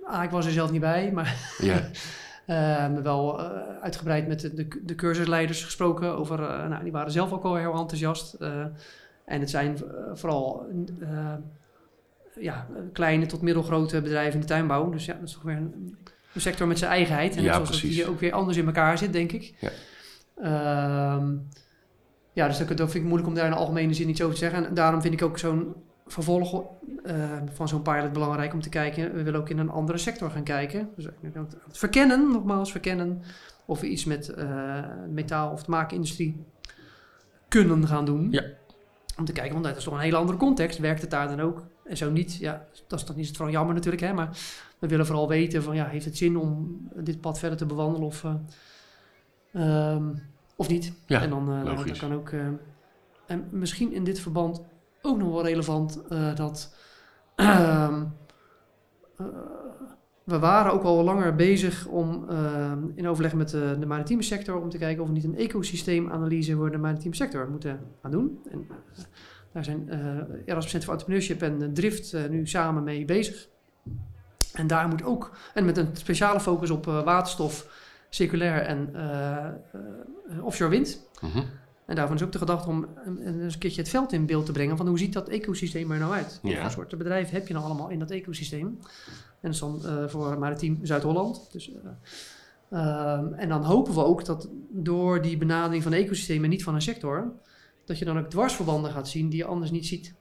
ah, 0.05 0.23
ik 0.23 0.29
was 0.29 0.45
er 0.45 0.51
zelf 0.51 0.71
niet 0.71 0.81
bij, 0.81 1.11
maar 1.11 1.55
ja, 1.57 1.89
ehm, 2.85 3.01
wel 3.01 3.39
eh, 3.39 3.47
uitgebreid 3.81 4.27
met 4.27 4.39
de, 4.39 4.53
de, 4.53 4.67
de 4.83 4.95
cursusleiders 4.95 5.63
gesproken 5.63 6.17
over... 6.17 6.43
eh, 6.43 6.67
nou, 6.67 6.83
die 6.83 6.91
waren 6.91 7.11
zelf 7.11 7.31
ook 7.31 7.43
al 7.43 7.55
heel 7.55 7.73
enthousiast. 7.73 8.33
eh, 8.33 8.65
en 9.25 9.39
het 9.39 9.49
zijn 9.49 9.77
eh, 9.77 9.83
vooral 10.13 10.65
eh, 11.01 11.33
ja, 12.39 12.67
kleine 12.93 13.25
tot 13.25 13.41
middelgrote 13.41 14.01
bedrijven 14.01 14.33
in 14.33 14.39
de 14.39 14.45
tuinbouw. 14.45 14.89
Dus 14.89 15.05
ja, 15.05 15.13
dat 15.13 15.27
is 15.27 15.33
toch 15.33 15.43
weer 15.43 15.55
een, 15.55 15.97
een 16.33 16.41
sector 16.41 16.67
met 16.67 16.79
zijn 16.79 16.91
eigenheid. 16.91 17.35
En 17.35 17.43
Ja, 17.43 17.53
zoals 17.53 17.69
precies. 17.69 17.95
hier 17.95 18.09
ook 18.09 18.19
weer 18.19 18.33
anders 18.33 18.57
in 18.57 18.65
elkaar 18.65 18.97
zit, 18.97 19.13
denk 19.13 19.31
ik. 19.31 19.53
Ja. 19.59 19.69
Ehm, 20.35 21.33
ja, 22.33 22.47
dus 22.47 22.57
dat, 22.57 22.67
dat 22.67 22.77
vind 22.77 22.93
ik 22.93 23.03
moeilijk 23.03 23.27
om 23.27 23.35
daar 23.35 23.45
in 23.45 23.51
de 23.51 23.57
algemene 23.57 23.93
zin 23.93 24.09
iets 24.09 24.21
over 24.21 24.33
te 24.33 24.39
zeggen. 24.39 24.65
En 24.67 24.73
daarom 24.73 25.01
vind 25.01 25.13
ik 25.13 25.21
ook 25.21 25.37
zo'n 25.37 25.75
vervolg 26.07 26.63
eh, 27.03 27.15
van 27.53 27.67
zo'n 27.67 27.81
pilot 27.81 28.13
belangrijk 28.13 28.53
om 28.53 28.61
te 28.61 28.69
kijken. 28.69 29.13
We 29.13 29.23
willen 29.23 29.39
ook 29.39 29.49
in 29.49 29.57
een 29.57 29.69
andere 29.69 29.97
sector 29.97 30.29
gaan 30.31 30.43
kijken. 30.43 30.89
Dus 30.95 31.05
het 31.21 31.77
verkennen, 31.77 32.31
nogmaals 32.31 32.71
verkennen. 32.71 33.21
Of 33.65 33.79
we 33.79 33.87
iets 33.87 34.05
met 34.05 34.29
eh, 34.29 34.83
metaal 35.09 35.51
of 35.51 35.63
de 35.63 35.71
maakindustrie 35.71 36.45
kunnen 37.47 37.87
gaan 37.87 38.05
doen. 38.05 38.27
Ja. 38.31 38.43
Om 39.17 39.25
te 39.25 39.31
kijken, 39.31 39.53
want 39.53 39.65
dat 39.65 39.77
is 39.77 39.83
toch 39.83 39.93
een 39.93 39.99
hele 39.99 40.15
andere 40.15 40.37
context. 40.37 40.79
Werkt 40.79 41.01
het 41.01 41.09
daar 41.09 41.27
dan 41.27 41.41
ook? 41.41 41.65
En 41.85 41.97
zo 41.97 42.11
niet, 42.11 42.35
ja, 42.35 42.65
dat 42.87 42.99
is 42.99 43.05
dan 43.05 43.15
is 43.15 43.27
het 43.27 43.37
vooral 43.37 43.53
jammer 43.53 43.75
natuurlijk. 43.75 44.03
Hè, 44.03 44.13
maar 44.13 44.37
we 44.79 44.87
willen 44.87 45.05
vooral 45.05 45.27
weten 45.27 45.63
van, 45.63 45.75
ja, 45.75 45.85
heeft 45.85 46.05
het 46.05 46.17
zin 46.17 46.37
om 46.37 46.79
dit 46.95 47.21
pad 47.21 47.39
verder 47.39 47.57
te 47.57 47.65
bewandelen 47.65 48.07
of, 48.07 48.23
eh, 48.23 48.35
ehm, 49.53 50.13
of 50.55 50.69
niet? 50.69 50.93
Ja, 51.05 51.21
en 51.21 51.29
dan, 51.29 51.51
eh, 51.51 51.65
dan- 51.65 51.97
kan 51.97 52.13
ook, 52.13 52.29
eh, 52.29 52.47
en 53.25 53.47
misschien 53.51 53.91
in 53.93 54.03
dit 54.03 54.19
verband 54.19 54.61
ook 55.01 55.17
nog 55.17 55.31
wel 55.31 55.43
relevant 55.43 56.01
dat 56.35 56.75
ehm, 57.35 58.03
eh, 59.17 59.25
we 60.23 60.39
waren 60.39 60.71
ook 60.73 60.83
al 60.83 61.03
langer 61.03 61.35
bezig 61.35 61.85
om 61.87 62.25
in 62.95 63.07
overleg 63.07 63.33
met 63.33 63.49
de, 63.49 63.75
de 63.79 63.85
maritieme 63.85 64.23
sector 64.23 64.61
om 64.61 64.69
te 64.69 64.77
kijken 64.77 65.01
of 65.03 65.07
we 65.07 65.13
niet 65.13 65.23
een 65.23 65.37
ecosysteemanalyse 65.37 66.55
voor 66.55 66.71
de 66.71 66.77
maritieme 66.77 67.15
sector 67.15 67.49
moeten 67.49 67.79
gaan 68.01 68.11
doen. 68.11 68.39
En, 68.51 68.67
daar 69.55 69.63
zijn 69.63 69.89
eh 69.89 69.99
Erasmus 70.45 70.69
Center 70.69 70.81
for 70.81 70.93
Entrepreneurship 70.93 71.41
en 71.41 71.61
eh, 71.61 71.67
Drift 71.73 72.13
eh, 72.13 72.25
nu 72.25 72.47
samen 72.47 72.83
mee 72.83 73.05
bezig. 73.05 73.47
En 74.53 74.67
daar 74.67 74.87
moet 74.87 75.03
ook, 75.03 75.37
en 75.53 75.65
met 75.65 75.77
een 75.77 75.89
speciale 75.93 76.39
focus 76.39 76.69
op 76.69 76.87
eh, 76.87 77.03
waterstof, 77.03 77.67
circulair 78.09 78.61
en 78.61 78.89
eh, 78.93 79.45
eh, 79.45 80.45
offshore 80.45 80.69
wind. 80.69 81.07
Mhm. 81.21 81.43
En 81.85 81.95
daarvan 81.95 82.15
is 82.15 82.23
ook 82.23 82.31
de 82.31 82.37
gedachte 82.37 82.69
om 82.69 82.87
een, 83.05 83.27
een, 83.27 83.41
eens 83.41 83.53
een 83.53 83.59
keertje 83.59 83.81
het 83.81 83.89
veld 83.89 84.13
in 84.13 84.25
beeld 84.25 84.45
te 84.45 84.51
brengen 84.51 84.77
van 84.77 84.87
hoe 84.87 84.97
ziet 84.97 85.13
dat 85.13 85.29
ecosysteem 85.29 85.91
er 85.91 85.99
nou 85.99 86.13
uit? 86.13 86.39
Ja. 86.43 86.49
Wat 86.51 86.61
voor 86.61 86.71
soorten 86.71 86.97
bedrijven 86.97 87.33
heb 87.33 87.47
je 87.47 87.53
nou 87.53 87.65
allemaal 87.65 87.89
in 87.89 87.99
dat 87.99 88.11
ecosysteem? 88.11 88.65
En 88.65 89.51
dat 89.51 89.53
is 89.53 89.59
dan 89.59 89.85
eh, 89.85 90.07
voor 90.07 90.39
Maritiem 90.39 90.79
Zuid-Holland. 90.83 91.51
Dus, 91.51 91.71
eh, 91.71 92.79
ehm, 92.79 93.33
en 93.33 93.49
dan 93.49 93.63
hopen 93.63 93.93
we 93.93 94.03
ook 94.03 94.25
dat 94.25 94.49
door 94.69 95.21
die 95.21 95.37
benadering 95.37 95.83
van 95.83 95.93
ecosystemen 95.93 96.43
en 96.43 96.49
niet 96.49 96.63
van 96.63 96.75
een 96.75 96.81
sector, 96.81 97.31
dat 97.85 97.99
je 97.99 98.05
dan 98.05 98.19
ook 98.19 98.29
dwarsverbanden 98.29 98.91
gaat 98.91 99.07
zien 99.07 99.29
die 99.29 99.37
je 99.37 99.45
anders 99.45 99.71
niet 99.71 99.85
ziet. 99.85 100.13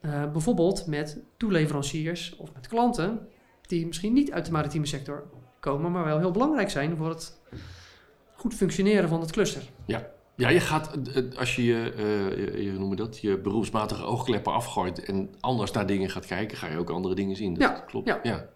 Eh, 0.00 0.32
bijvoorbeeld 0.32 0.86
met 0.86 1.18
toeleveranciers 1.36 2.36
of 2.36 2.54
met 2.54 2.68
klanten 2.68 3.28
die 3.66 3.86
misschien 3.86 4.12
niet 4.12 4.32
uit 4.32 4.46
de 4.46 4.52
maritieme 4.52 4.86
sector 4.86 5.24
komen, 5.60 5.92
maar 5.92 6.04
wel 6.04 6.18
heel 6.18 6.30
belangrijk 6.30 6.70
zijn 6.70 6.96
voor 6.96 7.08
het 7.08 7.40
goed 8.34 8.54
functioneren 8.54 9.08
van 9.08 9.20
het 9.20 9.32
cluster. 9.32 9.62
Ja, 10.36 10.48
je 10.48 10.60
gaat, 10.60 10.92
eh, 10.92 11.16
eh, 11.16 11.38
als 11.38 11.56
je 11.56 11.64
je, 11.64 11.92
eh, 11.96 12.62
je, 12.62 12.94
dat, 12.94 13.18
je 13.18 13.38
beroepsmatige 13.38 14.04
oogkleppen 14.04 14.52
afgooit 14.52 15.04
en 15.04 15.30
anders 15.40 15.70
naar 15.70 15.86
dingen 15.86 16.10
gaat 16.10 16.26
kijken, 16.26 16.56
ga 16.56 16.66
je 16.66 16.78
ook 16.78 16.90
andere 16.90 17.14
dingen 17.14 17.36
zien. 17.36 17.54
Dat 17.54 17.62
Ja, 17.62 17.80
klopt. 17.80 18.06
ja. 18.06 18.20
ja. 18.22 18.48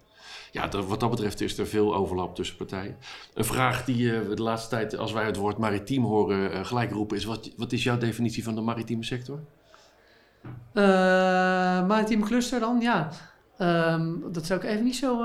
Ja, 0.56 0.66
dat- 0.66 0.86
wat 0.86 1.00
dat 1.00 1.10
betreft 1.10 1.40
is 1.40 1.58
er 1.58 1.66
veel 1.66 1.94
overlap 1.94 2.34
tussen 2.34 2.56
partijen. 2.56 2.96
Een 3.34 3.44
vraag 3.44 3.84
die 3.84 4.12
eh, 4.16 4.20
we 4.28 4.34
de 4.34 4.42
laatste 4.42 4.68
tijd, 4.68 4.96
als 4.98 5.12
wij 5.12 5.24
het 5.24 5.36
woord 5.36 5.58
maritiem 5.58 6.04
horen, 6.04 6.52
eh, 6.52 6.64
gelijk 6.64 6.90
roepen, 6.90 7.16
is 7.16 7.24
wat, 7.24 7.50
wat 7.56 7.72
is 7.72 7.82
jouw 7.82 7.98
definitie 7.98 8.44
van 8.44 8.54
de 8.54 8.60
maritieme 8.60 9.04
sector? 9.04 9.38
Eh 10.72 11.86
maritiem 11.86 12.24
cluster 12.24 12.60
dan, 12.60 12.80
ja. 12.80 13.08
Ehm, 13.58 14.10
dat 14.32 14.46
zou 14.46 14.60
ik 14.60 14.66
even 14.66 14.84
niet 14.84 14.96
zo 14.96 15.24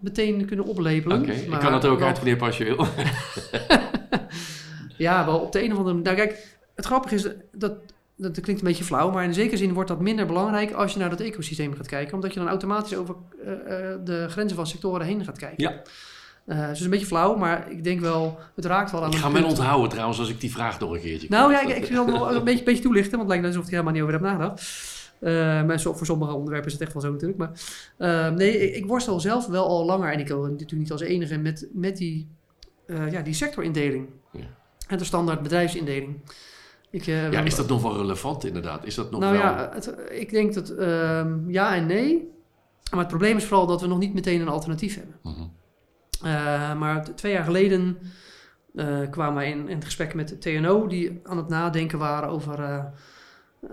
meteen 0.00 0.46
kunnen 0.46 0.64
oplepelen. 0.66 1.20
Oké, 1.22 1.32
ik 1.32 1.50
kan 1.58 1.72
het 1.74 1.84
ook 1.84 1.98
wel- 1.98 2.08
uitknippen 2.08 2.46
als 2.46 2.58
je 2.58 2.64
wil. 2.64 2.86
Ja, 4.96 5.24
wel 5.26 5.38
op 5.38 5.52
de 5.52 5.64
een 5.64 5.72
of 5.72 5.78
andere 5.78 5.96
manier. 5.96 6.12
Nou, 6.12 6.26
kijk, 6.26 6.58
het 6.74 6.84
grappige 6.84 7.14
is 7.14 7.28
dat, 7.52 7.72
dat, 8.22 8.40
klinkt 8.40 8.62
een 8.62 8.68
beetje 8.68 8.84
flauw, 8.84 9.10
maar 9.10 9.24
in 9.24 9.34
zekere 9.34 9.56
zin 9.56 9.72
wordt 9.72 9.88
dat 9.88 10.00
minder 10.00 10.26
belangrijk 10.26 10.72
als 10.72 10.92
je 10.92 10.98
naar 10.98 11.10
dat 11.10 11.20
ecosysteem 11.20 11.74
gaat 11.74 11.86
kijken, 11.86 12.14
omdat 12.14 12.32
je 12.32 12.38
dan 12.38 12.48
automatisch 12.48 12.96
over 12.96 13.14
eh, 13.44 13.52
eh, 13.52 13.98
de 14.04 14.26
grenzen 14.28 14.56
van 14.56 14.66
sectoren 14.66 15.06
heen 15.06 15.24
gaat 15.24 15.38
kijken. 15.38 15.64
Ja. 15.64 15.82
Eh, 16.44 16.68
dus 16.68 16.80
een 16.80 16.90
beetje 16.90 17.06
flauw, 17.06 17.36
maar 17.36 17.70
ik 17.70 17.84
denk 17.84 18.00
wel, 18.00 18.38
het 18.54 18.64
raakt 18.64 18.90
wel 18.90 19.04
aan 19.04 19.10
ik 19.12 19.16
ga 19.16 19.24
hem 19.24 19.32
punt. 19.32 19.46
onthouden 19.46 19.90
trouwens 19.90 20.18
als 20.18 20.28
ik 20.28 20.40
die 20.40 20.52
vraag 20.52 20.80
nog 20.80 20.92
een 20.92 21.00
keertje 21.00 21.26
Nou 21.30 21.52
ja, 21.52 21.60
ik, 21.60 21.76
ik 21.76 21.90
wil 21.90 22.06
wel 22.06 22.34
een 22.34 22.44
beetje, 22.44 22.64
beetje 22.64 22.82
toelichten, 22.82 23.18
want 23.18 23.22
het 23.22 23.30
lijkt 23.30 23.46
alsof 23.46 23.64
ik 23.64 23.70
helemaal 23.70 23.92
niet 23.92 24.02
over 24.02 24.14
heb 24.14 24.22
nagedacht. 24.22 24.90
Maar 25.66 25.80
voor 25.80 26.06
sommige 26.06 26.32
onderwerpen 26.32 26.66
is 26.66 26.72
het 26.72 26.82
echt 26.82 26.92
wel 26.92 27.02
zo 27.02 27.10
natuurlijk. 27.12 27.38
Maar 27.38 28.32
nee, 28.32 28.58
ik, 28.58 28.74
ik 28.74 28.86
worstel 28.86 29.20
zelf 29.20 29.46
wel 29.46 29.66
al 29.66 29.84
langer, 29.84 30.12
en 30.12 30.18
ik 30.18 30.32
ook 30.32 30.42
natuurlijk 30.42 30.80
niet 30.80 30.92
als 30.92 31.00
enige, 31.00 31.38
met, 31.38 31.68
met 31.72 31.96
die, 31.96 32.28
ja, 33.10 33.22
die 33.22 33.34
sectorindeling. 33.34 34.08
Ja. 34.32 34.46
En 34.86 34.98
de 34.98 35.04
standaard 35.04 35.42
bedrijfsindeling. 35.42 36.20
Ik, 36.92 37.06
eh, 37.06 37.32
Ja, 37.32 37.40
is 37.40 37.56
dat 37.56 37.68
nog 37.68 37.82
wel 37.82 37.96
relevant 37.96 38.44
inderdaad? 38.44 38.84
Is 38.84 38.94
dat 38.94 39.10
nog 39.10 39.20
nou 39.20 39.32
wel... 39.32 39.42
ja, 39.42 39.70
het, 39.72 39.94
ik 40.10 40.30
denk 40.30 40.54
dat 40.54 40.70
ehm, 40.70 41.50
ja 41.50 41.74
en 41.74 41.86
nee. 41.86 42.30
Maar 42.90 43.00
het 43.00 43.08
probleem 43.08 43.36
is 43.36 43.44
vooral 43.44 43.66
dat 43.66 43.80
we 43.80 43.86
nog 43.86 43.98
niet 43.98 44.14
meteen 44.14 44.40
een 44.40 44.48
alternatief 44.48 44.94
hebben. 44.94 45.16
Mhm. 45.22 45.42
Eh, 46.22 46.74
maar 46.74 47.14
twee 47.14 47.32
jaar 47.32 47.44
geleden 47.44 47.98
eh, 48.74 49.10
kwamen 49.10 49.34
wij 49.34 49.50
in, 49.50 49.68
in 49.68 49.74
het 49.74 49.84
gesprek 49.84 50.14
met 50.14 50.28
de 50.28 50.38
TNO, 50.38 50.86
die 50.86 51.20
aan 51.24 51.36
het 51.36 51.48
nadenken 51.48 51.98
waren 51.98 52.28
over 52.28 52.62
eh, 52.62 52.84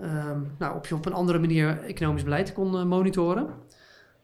ehm, 0.02 0.40
nou, 0.58 0.78
of 0.78 0.88
je 0.88 0.94
op 0.94 1.06
een 1.06 1.12
andere 1.12 1.38
manier 1.38 1.82
economisch 1.82 2.22
beleid 2.22 2.52
kon 2.52 2.88
monitoren. 2.88 3.48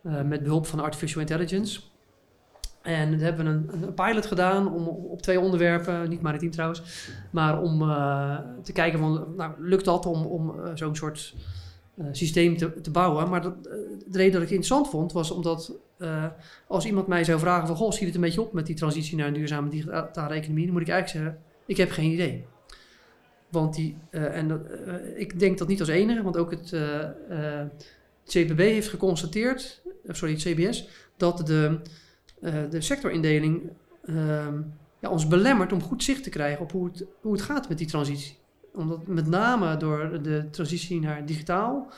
met 0.03 0.43
behulp 0.43 0.67
van 0.67 0.81
artificial 0.81 1.21
intelligence. 1.21 1.81
En 2.87 3.19
we 3.19 3.25
hebben 3.25 3.47
een, 3.47 3.69
een 3.83 3.95
pilot 3.95 4.27
gedaan 4.27 4.73
om 4.73 4.89
op 4.89 5.23
twee 5.23 5.41
onderwerpen, 5.41 6.09
niet 6.09 6.21
maritiem 6.21 6.51
trouwens, 6.51 7.09
maar 7.31 7.63
om 7.63 7.83
eh, 7.83 8.39
te 8.63 8.73
kijken 8.73 8.99
van, 8.99 9.35
nou, 9.37 9.53
lukt 9.59 9.85
dat 9.85 10.07
om, 10.07 10.27
om 10.27 10.61
eh, 10.61 10.71
zo'n 10.75 10.97
soort 10.97 11.35
eh, 11.97 12.07
systeem 12.13 12.57
te, 12.57 12.81
te 12.81 12.91
bouwen? 12.91 13.29
Maar 13.29 13.43
dat, 13.43 13.65
de 13.65 13.71
reden 14.11 14.33
dat 14.33 14.43
ik 14.43 14.49
het 14.49 14.59
interessant 14.59 14.89
vond, 14.89 15.13
was 15.13 15.31
omdat 15.31 15.73
als 16.67 16.87
iemand 16.87 17.07
mij 17.07 17.25
zou 17.25 17.39
vragen 17.39 17.67
van, 17.67 17.77
goh, 17.77 17.91
schiet 17.91 18.07
het 18.07 18.15
een 18.15 18.21
beetje 18.21 18.41
op 18.41 18.53
met 18.53 18.67
die 18.67 18.77
transitie 18.77 19.17
naar 19.17 19.27
een 19.27 19.35
duurzame 19.35 19.69
digitale 19.69 20.35
economie, 20.35 20.65
dan 20.65 20.73
moet 20.73 20.83
ik 20.83 20.89
eigenlijk 20.89 21.25
zeggen, 21.25 21.43
ik 21.67 21.77
heb 21.77 21.91
geen 21.91 22.11
idee. 22.11 22.45
Want 23.49 23.75
die, 23.75 23.97
en 24.11 24.67
ik 25.17 25.39
denk 25.39 25.59
dat 25.59 25.69
niet 25.69 25.81
als 25.81 25.89
enige, 25.89 26.23
want 26.23 26.37
ook 26.37 26.51
het, 26.51 26.77
CPB 28.27 28.59
heeft 28.59 28.89
geconstateerd, 28.89 29.83
sorry, 30.09 30.35
het 30.35 30.43
CBS, 30.43 30.89
dat 31.17 31.47
de, 31.47 31.79
eh, 32.41 32.55
de 32.71 32.81
sectorindeling 32.81 33.71
ehm, 34.05 34.61
ja, 34.99 35.09
ons 35.11 35.29
belemmert 35.29 35.73
om 35.73 35.83
goed 35.83 36.03
zicht 36.03 36.23
te 36.23 36.31
krijgen 36.31 36.63
op 36.63 36.73
hoe 36.73 36.85
het, 36.85 37.05
hoe 37.21 37.33
het 37.33 37.43
gaat 37.43 37.69
met 37.69 37.79
die 37.79 37.87
transitie. 37.87 38.39
Omdat 38.75 39.07
met 39.07 39.27
name 39.27 39.77
door 39.77 40.23
de 40.23 40.49
transitie 40.51 41.01
naar 41.01 41.27
digitaal 41.27 41.93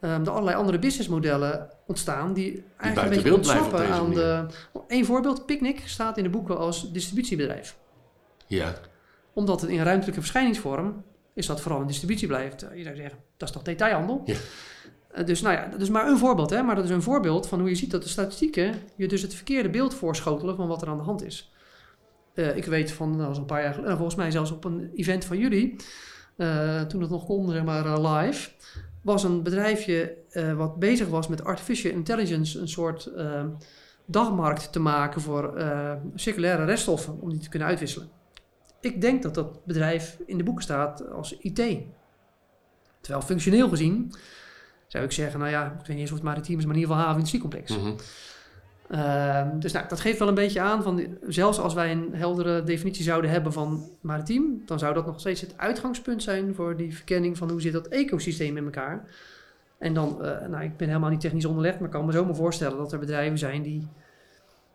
ehm, 0.00 0.22
er 0.22 0.30
allerlei 0.30 0.56
andere 0.56 0.78
businessmodellen 0.78 1.70
ontstaan 1.86 2.32
die 2.32 2.64
eigenlijk 2.76 3.16
een 3.16 3.22
beetje 3.22 3.36
ontsnappen 3.36 3.88
aan 3.88 4.10
de... 4.10 4.46
Eén 4.88 5.04
voorbeeld, 5.04 5.46
Picnic 5.46 5.82
staat 5.84 6.16
in 6.16 6.22
de 6.22 6.30
boeken 6.30 6.58
als 6.58 6.92
distributiebedrijf 6.92 7.76
Ja, 8.46 8.74
omdat 9.32 9.60
het 9.60 9.70
in 9.70 9.82
ruimtelijke 9.82 10.20
verschijningsvorm 10.20 11.04
is 11.34 11.46
dat 11.46 11.60
vooral 11.60 11.80
een 11.80 11.86
distributiebedrijf. 11.86 12.54
Je 12.74 12.82
zou 12.82 12.96
zeggen, 12.96 13.18
dat 13.36 13.48
is 13.48 13.54
toch 13.54 13.62
detailhandel? 13.62 14.22
Ja. 14.24 14.36
Eh, 15.08 15.26
dus 15.26 15.40
nou 15.40 15.56
ja, 15.56 15.66
dat 15.66 15.80
is 15.80 15.90
maar 15.90 16.08
een 16.08 16.18
voorbeeld, 16.18 16.50
hè? 16.50 16.62
maar 16.62 16.74
dat 16.74 16.84
is 16.84 16.90
een 16.90 17.02
voorbeeld 17.02 17.48
van 17.48 17.60
hoe 17.60 17.68
je 17.68 17.74
ziet 17.74 17.90
dat 17.90 18.02
de 18.02 18.08
statistieken 18.08 18.74
je 18.96 19.08
dus 19.08 19.22
het 19.22 19.34
verkeerde 19.34 19.70
beeld 19.70 19.94
voorschotelen 19.94 20.56
van 20.56 20.68
wat 20.68 20.82
er 20.82 20.88
aan 20.88 20.96
de 20.96 21.02
hand 21.02 21.24
is. 21.24 21.52
Eh, 22.34 22.56
ik 22.56 22.64
weet 22.64 22.92
van, 22.92 23.16
nou, 23.16 23.36
een 23.36 23.44
paar 23.44 23.62
jaar 23.62 23.74
geleden, 23.74 23.96
volgens 23.96 24.16
mij 24.16 24.30
zelfs 24.30 24.50
op 24.50 24.64
een 24.64 24.90
event 24.94 25.24
van 25.24 25.38
jullie, 25.38 25.76
uh, 26.36 26.80
toen 26.80 27.00
het 27.00 27.10
nog 27.10 27.24
kon, 27.24 27.50
zeg 27.50 27.64
maar 27.64 28.00
live, 28.00 28.50
was 29.02 29.24
een 29.24 29.42
bedrijfje 29.42 30.16
wat 30.56 30.78
bezig 30.78 31.08
was 31.08 31.28
met 31.28 31.44
artificial 31.44 31.92
intelligence, 31.92 32.60
een 32.60 32.68
soort 32.68 33.10
dagmarkt 34.06 34.72
te 34.72 34.80
maken 34.80 35.20
voor 35.20 35.62
circulaire 36.14 36.64
reststoffen, 36.64 37.20
om 37.20 37.30
die 37.30 37.38
te 37.38 37.48
kunnen 37.48 37.68
uitwisselen. 37.68 38.08
Ik 38.80 39.00
denk 39.00 39.22
dat 39.22 39.34
dat 39.34 39.64
bedrijf 39.64 40.18
in 40.26 40.36
de 40.36 40.44
boeken 40.44 40.62
staat 40.62 41.10
als 41.10 41.38
IT. 41.38 41.78
Terwijl 43.00 43.24
functioneel 43.24 43.68
gezien 43.68 44.12
zou 44.88 45.04
ik 45.04 45.12
zeggen, 45.12 45.40
nou 45.40 45.50
ja, 45.50 45.66
ik 45.66 45.78
weet 45.78 45.88
niet 45.88 45.98
eens 45.98 46.10
of 46.10 46.16
het 46.16 46.24
maritiem 46.26 46.58
is, 46.58 46.64
maar 46.64 46.74
in 46.74 46.80
ieder 46.80 46.94
geval 46.94 47.06
haven-industriecomplex. 47.06 47.78
Mm 47.78 47.96
ehm, 48.88 49.58
dus 49.58 49.72
nou, 49.72 49.88
dat 49.88 50.00
geeft 50.00 50.18
wel 50.18 50.28
een 50.28 50.34
beetje 50.34 50.60
aan 50.60 50.82
van, 50.82 51.06
zelfs 51.26 51.58
als 51.58 51.74
wij 51.74 51.92
een 51.92 52.08
heldere 52.12 52.62
definitie 52.62 53.04
zouden 53.04 53.30
hebben 53.30 53.52
van 53.52 53.88
maritiem, 54.00 54.62
dan 54.66 54.78
zou 54.78 54.94
dat 54.94 55.06
nog 55.06 55.20
steeds 55.20 55.40
het 55.40 55.54
uitgangspunt 55.56 56.22
zijn 56.22 56.54
voor 56.54 56.76
die 56.76 56.94
verkenning 56.94 57.38
van 57.38 57.50
hoe 57.50 57.60
zit 57.60 57.72
dat 57.72 57.86
ecosysteem 57.86 58.56
in 58.56 58.64
elkaar. 58.64 59.08
En 59.78 59.94
dan, 59.94 60.18
uh, 60.20 60.46
nou, 60.48 60.64
ik 60.64 60.76
ben 60.76 60.88
helemaal 60.88 61.10
niet 61.10 61.20
technisch 61.20 61.44
onderlegd, 61.44 61.76
maar 61.78 61.88
ik 61.88 61.94
kan 61.94 62.06
me 62.06 62.12
zomaar 62.12 62.34
voorstellen 62.34 62.76
dat 62.76 62.92
er 62.92 62.98
bedrijven 62.98 63.38
zijn 63.38 63.62
die 63.62 63.88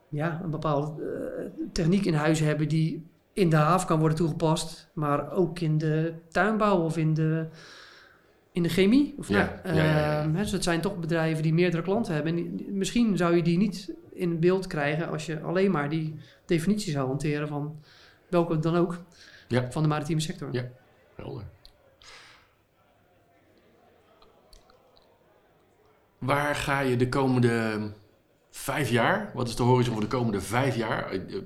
ja, 0.10 0.42
een 0.44 0.50
bepaalde 0.50 1.02
uh, 1.02 1.66
techniek 1.72 2.06
in 2.06 2.14
huis 2.14 2.40
hebben 2.40 2.68
die 2.68 3.08
in 3.34 3.50
de 3.50 3.56
haven 3.56 3.88
kan 3.88 4.00
worden 4.00 4.18
toegepast, 4.18 4.90
maar 4.94 5.32
ook 5.32 5.60
in 5.60 5.78
de 5.78 6.14
tuinbouw 6.30 6.78
of 6.78 6.98
in 6.98 7.14
de 7.14 7.48
in 8.54 8.64
de 8.64 8.70
chemie. 8.70 9.16
Of 9.18 9.28
ja, 9.28 9.62
nou, 9.64 9.76
ja, 9.76 10.26
uh, 10.26 10.38
dus 10.38 10.52
het 10.52 10.64
zijn 10.64 10.82
toch 10.82 10.98
bedrijven 10.98 11.44
die 11.44 11.54
meerdere 11.54 11.84
klanten 11.84 12.14
hebben. 12.14 12.38
En 12.38 12.78
misschien 12.78 13.18
zou 13.18 13.36
je 13.36 13.44
die 13.44 13.58
niet 13.58 13.94
in 14.14 14.40
beeld 14.40 14.68
krijgen 14.68 15.10
als 15.10 15.26
je 15.26 15.42
alleen 15.42 15.72
maar 15.72 15.90
die 15.90 16.16
definitie 16.46 16.92
zou 16.92 17.08
hanteren 17.08 17.48
van 17.48 17.80
welke 18.30 18.60
dan 18.60 18.76
ook 18.76 19.04
van 19.70 19.82
de 19.82 19.90
maritieme 19.90 20.22
sector. 20.22 20.50
Ja, 20.52 20.70
helder. 21.16 21.44
Waar 26.18 26.56
ga 26.56 26.80
je 26.80 26.96
de 26.96 27.10
komende 27.10 27.92
vijf 28.50 28.90
jaar, 28.90 29.32
wat 29.34 29.48
is 29.48 29.56
de 29.56 29.64
horizon 29.64 29.94
voor 29.94 30.02
de 30.02 30.08
komende 30.08 30.42
vijf 30.42 30.76
jaar? 30.76 31.12
Eh, 31.12 31.36
eh, 31.36 31.42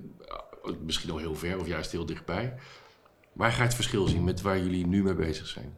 misschien 0.83 1.11
al 1.11 1.17
heel 1.17 1.35
ver 1.35 1.59
of 1.59 1.67
juist 1.67 1.91
heel 1.91 2.05
dichtbij. 2.05 2.53
Waar 3.33 3.51
ga 3.51 3.57
je 3.57 3.63
het 3.63 3.75
verschil 3.75 4.07
zien 4.07 4.23
met 4.23 4.41
waar 4.41 4.57
jullie 4.57 4.87
nu 4.87 5.03
mee 5.03 5.13
bezig 5.13 5.47
zijn? 5.47 5.77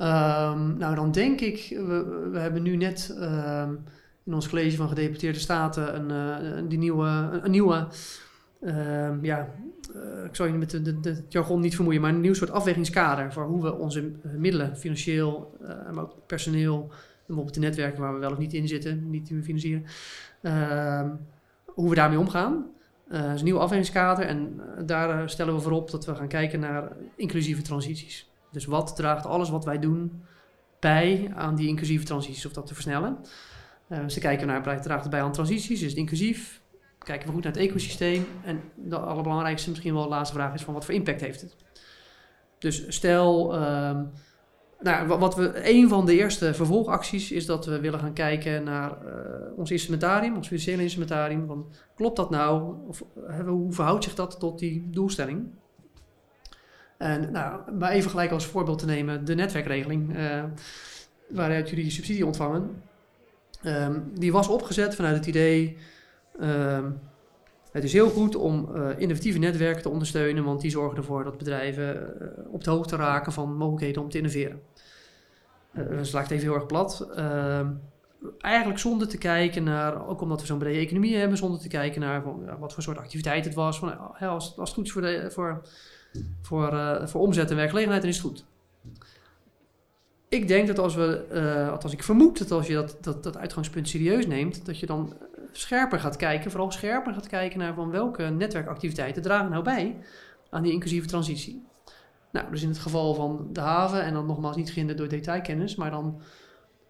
Um, 0.00 0.76
nou, 0.78 0.94
dan 0.94 1.12
denk 1.12 1.40
ik, 1.40 1.66
we, 1.68 2.28
we 2.32 2.38
hebben 2.38 2.62
nu 2.62 2.76
net 2.76 3.16
um, 3.18 3.84
in 4.24 4.34
ons 4.34 4.48
college 4.48 4.76
van 4.76 4.88
gedeputeerde 4.88 5.38
staten 5.38 5.94
een, 5.94 6.10
uh, 6.62 6.68
die 6.68 6.78
nieuwe, 6.78 7.40
een, 7.42 7.50
nieuwe 7.50 7.86
um, 8.60 9.24
ja, 9.24 9.48
uh, 9.94 10.24
ik 10.24 10.36
zal 10.36 10.46
je 10.46 10.52
met 10.52 10.70
de, 10.70 11.00
de, 11.00 11.22
jargon 11.28 11.60
niet 11.60 11.74
vermoeien, 11.74 12.00
maar 12.00 12.10
een 12.10 12.20
nieuw 12.20 12.34
soort 12.34 12.50
afwegingskader 12.50 13.32
voor 13.32 13.44
hoe 13.44 13.62
we 13.62 13.74
onze 13.74 14.12
middelen, 14.36 14.76
financieel, 14.76 15.56
uh, 15.62 15.68
maar 15.68 16.04
ook 16.04 16.26
personeel, 16.26 16.90
bijvoorbeeld 17.26 17.54
de 17.54 17.60
netwerken 17.60 18.00
waar 18.00 18.14
we 18.14 18.20
wel 18.20 18.32
of 18.32 18.38
niet 18.38 18.54
in 18.54 18.68
zitten, 18.68 19.10
niet 19.10 19.28
we 19.28 19.42
financieren, 19.42 19.86
hoe 21.64 21.88
we 21.88 21.94
daarmee 21.94 22.18
omgaan. 22.18 22.66
Uh, 23.12 23.32
is 23.32 23.38
een 23.38 23.44
nieuw 23.44 23.58
afwegingskader 23.58 24.26
en 24.26 24.60
daar 24.86 25.30
stellen 25.30 25.54
we 25.54 25.60
voorop 25.60 25.90
dat 25.90 26.06
we 26.06 26.14
gaan 26.14 26.28
kijken 26.28 26.60
naar 26.60 26.92
inclusieve 27.16 27.62
transities. 27.62 28.29
Dus 28.50 28.64
wat 28.64 28.96
draagt 28.96 29.26
alles 29.26 29.50
wat 29.50 29.64
wij 29.64 29.78
doen 29.78 30.22
bij 30.80 31.32
aan 31.34 31.54
die 31.54 31.68
inclusieve 31.68 32.04
transities 32.04 32.46
of 32.46 32.52
dat 32.52 32.66
te 32.66 32.74
versnellen? 32.74 33.18
Uh, 33.88 34.04
te 34.04 34.20
kijken 34.20 34.46
naar, 34.46 34.62
draagt 34.62 35.02
het 35.02 35.10
bij 35.10 35.22
aan 35.22 35.32
transities, 35.32 35.82
is 35.82 35.88
het 35.88 35.96
inclusief? 35.96 36.60
Kijken 36.98 37.26
we 37.26 37.32
goed 37.32 37.42
naar 37.42 37.52
het 37.52 37.60
ecosysteem? 37.60 38.26
En 38.44 38.60
de 38.74 38.98
allerbelangrijkste, 38.98 39.70
misschien 39.70 39.94
wel 39.94 40.02
de 40.02 40.08
laatste 40.08 40.34
vraag 40.34 40.54
is 40.54 40.62
van 40.62 40.74
wat 40.74 40.84
voor 40.84 40.94
impact 40.94 41.20
heeft 41.20 41.40
het? 41.40 41.56
Dus 42.58 42.84
stel, 42.88 43.54
uh, 43.54 44.00
nou, 44.80 45.18
wat 45.18 45.34
we, 45.34 45.70
een 45.70 45.88
van 45.88 46.06
de 46.06 46.16
eerste 46.16 46.54
vervolgacties 46.54 47.32
is 47.32 47.46
dat 47.46 47.66
we 47.66 47.80
willen 47.80 48.00
gaan 48.00 48.12
kijken 48.12 48.64
naar 48.64 48.90
uh, 48.90 49.12
ons 49.56 49.70
instrumentarium, 49.70 50.36
ons 50.36 50.46
financiële 50.46 50.82
instrumentarium. 50.82 51.46
Van, 51.46 51.66
klopt 51.94 52.16
dat 52.16 52.30
nou? 52.30 52.74
Of 52.86 53.04
hoe 53.46 53.72
verhoudt 53.72 54.04
zich 54.04 54.14
dat 54.14 54.40
tot 54.40 54.58
die 54.58 54.88
doelstelling? 54.90 55.50
En 57.00 57.32
nou, 57.32 57.72
maar 57.72 57.90
even 57.90 58.10
gelijk 58.10 58.30
als 58.30 58.46
voorbeeld 58.46 58.78
te 58.78 58.86
nemen, 58.86 59.24
de 59.24 59.34
netwerkregeling, 59.34 60.16
uh, 60.16 60.44
waaruit 61.28 61.70
jullie 61.70 61.90
subsidie 61.90 62.26
ontvangen. 62.26 62.82
Um, 63.64 64.10
die 64.14 64.32
was 64.32 64.48
opgezet 64.48 64.94
vanuit 64.94 65.16
het 65.16 65.26
idee, 65.26 65.76
um, 66.40 67.00
het 67.72 67.84
is 67.84 67.92
heel 67.92 68.08
goed 68.08 68.36
om 68.36 68.70
uh, 68.74 68.88
innovatieve 68.98 69.38
netwerken 69.38 69.82
te 69.82 69.88
ondersteunen, 69.88 70.44
want 70.44 70.60
die 70.60 70.70
zorgen 70.70 70.96
ervoor 70.96 71.24
dat 71.24 71.38
bedrijven 71.38 72.16
uh, 72.20 72.52
op 72.52 72.64
de 72.64 72.70
hoogte 72.70 72.96
raken 72.96 73.32
van 73.32 73.56
mogelijkheden 73.56 74.02
om 74.02 74.08
te 74.08 74.16
innoveren. 74.16 74.60
Dus 75.72 76.12
laat 76.12 76.24
ik 76.24 76.30
even 76.30 76.44
heel 76.44 76.54
erg 76.54 76.66
plat. 76.66 77.08
Uh, 77.16 77.68
eigenlijk 78.38 78.78
zonder 78.78 79.08
te 79.08 79.18
kijken 79.18 79.62
naar, 79.62 80.08
ook 80.08 80.20
omdat 80.20 80.40
we 80.40 80.46
zo'n 80.46 80.58
brede 80.58 80.78
economie 80.78 81.16
hebben, 81.16 81.38
zonder 81.38 81.60
te 81.60 81.68
kijken 81.68 82.00
naar 82.00 82.22
wat 82.58 82.72
voor 82.72 82.82
soort 82.82 82.98
activiteit 82.98 83.44
het 83.44 83.54
was. 83.54 83.78
Van, 83.78 83.98
als, 84.18 84.58
als 84.58 84.68
het 84.68 84.78
goed 84.78 84.90
voor, 84.90 85.02
de, 85.02 85.30
voor 85.30 85.62
voor, 86.42 86.72
uh, 86.72 87.06
voor 87.06 87.20
omzet 87.20 87.50
en 87.50 87.56
werkgelegenheid, 87.56 88.02
dan 88.02 88.10
is 88.10 88.16
het 88.16 88.26
goed. 88.26 88.44
Ik 90.28 90.48
denk 90.48 90.66
dat 90.66 90.78
als 90.78 90.94
we, 90.94 91.26
uh, 91.32 91.70
althans 91.70 91.92
ik 91.92 92.02
vermoed 92.02 92.38
dat 92.38 92.50
als 92.50 92.66
je 92.66 92.74
dat, 92.74 92.96
dat, 93.00 93.22
dat 93.22 93.36
uitgangspunt 93.36 93.88
serieus 93.88 94.26
neemt, 94.26 94.66
dat 94.66 94.78
je 94.78 94.86
dan 94.86 95.16
scherper 95.52 96.00
gaat 96.00 96.16
kijken, 96.16 96.50
vooral 96.50 96.72
scherper 96.72 97.12
gaat 97.14 97.26
kijken 97.26 97.58
naar 97.58 97.74
van 97.74 97.90
welke 97.90 98.22
netwerkactiviteiten 98.22 99.22
dragen 99.22 99.50
nou 99.50 99.64
bij 99.64 99.96
aan 100.50 100.62
die 100.62 100.72
inclusieve 100.72 101.06
transitie. 101.06 101.64
Nou, 102.32 102.50
dus 102.50 102.62
in 102.62 102.68
het 102.68 102.78
geval 102.78 103.14
van 103.14 103.48
de 103.52 103.60
haven, 103.60 104.02
en 104.02 104.14
dan 104.14 104.26
nogmaals 104.26 104.56
niet 104.56 104.70
gehinderd 104.70 104.98
door 104.98 105.08
detailkennis, 105.08 105.76
maar 105.76 105.90
dan 105.90 106.20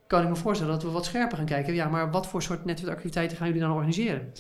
kan 0.07 0.23
ik 0.23 0.29
me 0.29 0.37
voorstellen 0.37 0.73
dat 0.73 0.83
we 0.83 0.91
wat 0.91 1.05
scherper 1.05 1.37
gaan 1.37 1.47
kijken. 1.47 1.75
Ja, 1.75 1.89
maar 1.89 2.11
wat 2.11 2.27
voor 2.27 2.43
soort 2.43 2.65
netwerkactiviteiten 2.65 3.37
gaan 3.37 3.47
jullie 3.47 3.63
dan 3.63 3.73
organiseren? 3.73 4.33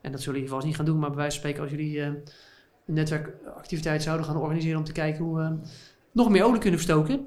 En 0.00 0.12
dat 0.12 0.20
zullen 0.20 0.34
jullie 0.34 0.54
vast 0.54 0.66
niet 0.66 0.76
gaan 0.76 0.84
doen, 0.84 0.98
maar 0.98 1.08
bij 1.08 1.18
wijze 1.18 1.40
van 1.40 1.40
spreken 1.40 1.62
als 1.62 1.70
jullie 1.70 2.22
een 2.86 2.94
netwerkactiviteit 2.94 4.02
zouden 4.02 4.26
gaan 4.26 4.36
organiseren 4.36 4.78
om 4.78 4.84
te 4.84 4.92
kijken 4.92 5.24
hoe 5.24 5.36
we 5.36 5.56
nog 6.12 6.30
meer 6.30 6.44
olie 6.44 6.60
kunnen 6.60 6.80
verstoken, 6.80 7.26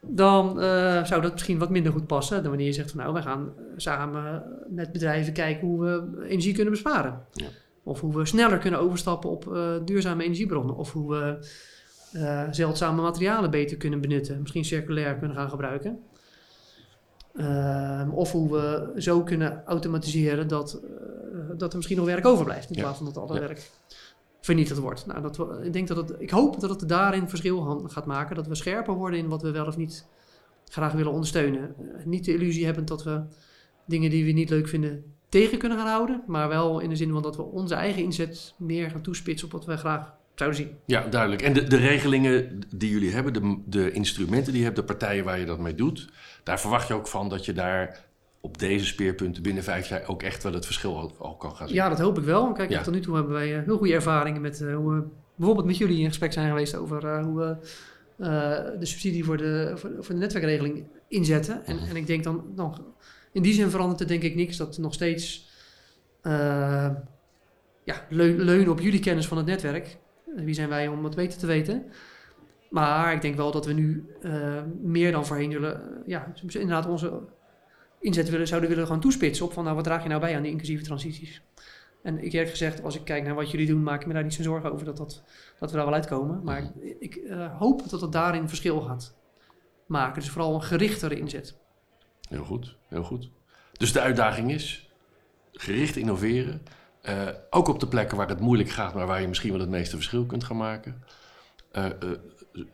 dan 0.00 0.62
uh, 0.62 1.04
zou 1.04 1.22
dat 1.22 1.32
misschien 1.32 1.58
wat 1.58 1.70
minder 1.70 1.92
goed 1.92 2.06
passen 2.06 2.40
dan 2.40 2.48
wanneer 2.48 2.66
je 2.66 2.72
zegt 2.72 2.90
van 2.90 3.00
nou, 3.00 3.14
we 3.14 3.22
gaan 3.22 3.52
samen 3.76 4.42
met 4.68 4.92
bedrijven 4.92 5.32
kijken 5.32 5.66
hoe 5.66 5.80
we 5.84 6.24
energie 6.28 6.54
kunnen 6.54 6.72
besparen. 6.72 7.20
Ja. 7.32 7.46
Of 7.82 8.00
hoe 8.00 8.16
we 8.16 8.26
sneller 8.26 8.58
kunnen 8.58 8.80
overstappen 8.80 9.30
op 9.30 9.46
uh, 9.46 9.72
duurzame 9.84 10.24
energiebronnen. 10.24 10.76
Of 10.76 10.92
hoe 10.92 11.10
we 11.10 11.48
uh, 12.12 12.42
zeldzame 12.50 13.02
materialen 13.02 13.50
beter 13.50 13.76
kunnen 13.76 14.00
benutten. 14.00 14.40
Misschien 14.40 14.64
circulair 14.64 15.16
kunnen 15.16 15.36
gaan 15.36 15.50
gebruiken. 15.50 15.98
Ehm, 17.34 18.10
of 18.10 18.32
hoe 18.32 18.52
we 18.52 18.92
zo 18.96 19.22
kunnen 19.22 19.62
automatiseren 19.64 20.48
dat, 20.48 20.80
dat 21.56 21.70
er 21.70 21.76
misschien 21.76 21.96
nog 21.96 22.06
werk 22.06 22.26
overblijft. 22.26 22.70
In 22.70 22.80
plaats 22.80 22.96
van 22.96 23.06
dat 23.06 23.16
alle 23.16 23.34
ja. 23.34 23.40
werk 23.40 23.70
vernietigd 24.50 24.80
wordt. 24.80 25.06
Nou, 25.06 25.22
dat 25.22 25.64
ik, 25.64 25.72
denk 25.72 25.88
dat 25.88 25.96
het, 25.96 26.14
ik 26.18 26.30
hoop 26.30 26.60
dat 26.60 26.80
het 26.80 26.88
daarin 26.88 27.28
verschil 27.28 27.86
gaat 27.86 28.06
maken. 28.06 28.36
Dat 28.36 28.46
we 28.46 28.54
scherper 28.54 28.94
worden 28.94 29.18
in 29.18 29.28
wat 29.28 29.42
we 29.42 29.50
wel 29.50 29.66
of 29.66 29.76
niet 29.76 30.06
graag 30.68 30.92
willen 30.92 31.12
ondersteunen. 31.12 31.74
Uh, 31.80 32.04
niet 32.04 32.24
de 32.24 32.34
illusie 32.34 32.64
hebben 32.64 32.84
dat 32.84 33.04
we 33.04 33.22
dingen 33.86 34.10
die 34.10 34.24
we 34.24 34.30
niet 34.30 34.50
leuk 34.50 34.68
vinden 34.68 35.04
tegen 35.28 35.58
kunnen 35.58 35.78
gaan 35.78 35.86
houden. 35.86 36.22
Maar 36.26 36.48
wel 36.48 36.80
in 36.80 36.88
de 36.88 36.96
zin 36.96 37.12
van 37.12 37.22
dat 37.22 37.36
we 37.36 37.42
onze 37.42 37.74
eigen 37.74 38.02
inzet 38.02 38.54
meer 38.56 38.90
gaan 38.90 39.02
toespitsen 39.02 39.46
op 39.46 39.52
wat 39.52 39.64
we 39.64 39.76
graag 39.76 40.12
zouden 40.34 40.58
zien. 40.58 40.76
Ja, 40.84 41.06
duidelijk. 41.06 41.42
En 41.42 41.52
de, 41.52 41.64
de 41.64 41.76
regelingen 41.76 42.60
die 42.74 42.90
jullie 42.90 43.12
hebben, 43.12 43.32
de, 43.32 43.62
de 43.66 43.92
instrumenten 43.92 44.52
die 44.52 44.58
je 44.58 44.66
hebt, 44.66 44.76
de 44.76 44.84
partijen 44.84 45.24
waar 45.24 45.38
je 45.38 45.46
dat 45.46 45.58
mee 45.58 45.74
doet, 45.74 46.08
daar 46.42 46.60
verwacht 46.60 46.88
je 46.88 46.94
ook 46.94 47.08
van 47.08 47.28
dat 47.28 47.44
je 47.44 47.52
daar 47.52 48.04
op 48.40 48.58
deze 48.58 48.86
speerpunten 48.86 49.42
binnen 49.42 49.62
vijf 49.62 49.88
jaar 49.88 50.08
ook 50.08 50.22
echt 50.22 50.42
wel 50.42 50.52
het 50.52 50.66
verschil 50.66 51.14
al, 51.18 51.36
kan 51.36 51.56
gaan 51.56 51.66
zien. 51.68 51.76
Ja, 51.76 51.88
dat 51.88 51.98
hoop 51.98 52.18
ik 52.18 52.24
wel. 52.24 52.52
Kijk, 52.52 52.70
ja. 52.70 52.82
tot 52.82 52.94
nu 52.94 53.00
toe 53.00 53.14
hebben 53.14 53.32
wij 53.32 53.58
uh, 53.58 53.64
heel 53.64 53.76
goede 53.76 53.92
ervaringen 53.92 54.40
met 54.40 54.60
uh, 54.60 54.76
hoe 54.76 54.94
we 54.94 55.02
bijvoorbeeld 55.34 55.66
met 55.66 55.76
jullie 55.76 56.00
in 56.00 56.08
gesprek 56.08 56.32
zijn 56.32 56.48
geweest 56.48 56.74
over 56.74 57.04
uh, 57.04 57.24
hoe 57.24 57.38
we 57.38 57.56
de 58.78 58.86
subsidie 58.86 59.24
voor 59.24 59.36
de, 59.36 59.72
voor, 59.74 59.90
voor, 59.98 60.14
de 60.14 60.20
netwerkregeling 60.20 60.84
inzetten. 61.08 61.66
En, 61.66 61.76
mm. 61.76 61.82
en 61.88 61.96
ik 61.96 62.06
denk 62.06 62.24
dan, 62.24 62.44
dan, 62.54 62.84
in 63.32 63.42
die 63.42 63.54
zin 63.54 63.70
verandert 63.70 63.98
het 63.98 64.08
denk 64.08 64.22
ik 64.22 64.34
niks 64.34 64.56
dat 64.56 64.78
nog 64.78 64.94
steeds 64.94 65.48
ja, 67.84 68.06
leun, 68.08 68.40
leunen 68.40 68.68
op 68.68 68.80
jullie 68.80 69.00
kennis 69.00 69.26
van 69.26 69.36
het 69.36 69.46
netwerk. 69.46 69.96
Wie 70.36 70.54
zijn 70.54 70.68
wij 70.68 70.88
om 70.88 71.04
het 71.04 71.14
beter 71.14 71.38
te 71.38 71.46
weten? 71.46 71.84
Maar 72.70 73.14
ik 73.14 73.22
denk 73.22 73.36
wel 73.36 73.52
dat 73.52 73.66
we 73.66 73.72
nu 73.72 74.10
meer 74.82 75.12
dan 75.12 75.26
voorheen 75.26 75.52
zullen, 75.52 76.02
ja, 76.06 76.32
inderdaad 76.48 76.86
onze 76.86 77.20
inzetten 78.00 78.32
willen, 78.32 78.48
zouden 78.48 78.70
willen 78.70 78.86
gaan 78.86 79.00
toespitsen 79.00 79.44
op 79.44 79.52
van 79.52 79.64
nou, 79.64 79.76
wat 79.76 79.84
draag 79.84 80.02
je 80.02 80.08
nou 80.08 80.20
bij 80.20 80.36
aan 80.36 80.42
die 80.42 80.50
inclusieve 80.50 80.84
transities. 80.84 81.42
En 82.02 82.24
ik 82.24 82.32
eerlijk 82.32 82.50
gezegd, 82.50 82.82
als 82.82 82.96
ik 82.96 83.04
kijk 83.04 83.24
naar 83.24 83.34
wat 83.34 83.50
jullie 83.50 83.66
doen, 83.66 83.82
maak 83.82 84.00
ik 84.00 84.06
me 84.06 84.12
daar 84.12 84.22
niet 84.22 84.34
zo'n 84.34 84.44
zorgen 84.44 84.72
over 84.72 84.86
dat, 84.86 84.96
dat, 84.96 85.22
dat 85.58 85.70
we 85.70 85.76
daar 85.76 85.86
wel 85.86 85.94
uitkomen. 85.94 86.40
Maar 86.44 86.72
ik 86.98 87.16
uh, 87.16 87.58
hoop 87.58 87.90
dat 87.90 88.00
het 88.00 88.12
daarin 88.12 88.48
verschil 88.48 88.80
gaat 88.80 89.14
maken. 89.86 90.20
Dus 90.20 90.30
vooral 90.30 90.54
een 90.54 90.62
gerichtere 90.62 91.18
inzet. 91.18 91.58
Heel 92.28 92.44
goed, 92.44 92.76
heel 92.88 93.02
goed. 93.02 93.30
Dus 93.72 93.92
de 93.92 94.00
uitdaging 94.00 94.50
is 94.50 94.90
gericht 95.52 95.96
innoveren. 95.96 96.62
Eh, 97.02 97.28
ook 97.50 97.68
op 97.68 97.80
de 97.80 97.88
plekken 97.88 98.16
waar 98.16 98.28
het 98.28 98.40
moeilijk 98.40 98.70
gaat, 98.70 98.94
maar 98.94 99.06
waar 99.06 99.20
je 99.20 99.28
misschien 99.28 99.50
wel 99.50 99.60
het 99.60 99.68
meeste 99.68 99.96
verschil 99.96 100.26
kunt 100.26 100.44
gaan 100.44 100.56
maken. 100.56 101.02
Eh, 101.72 101.86
eh, 101.86 101.92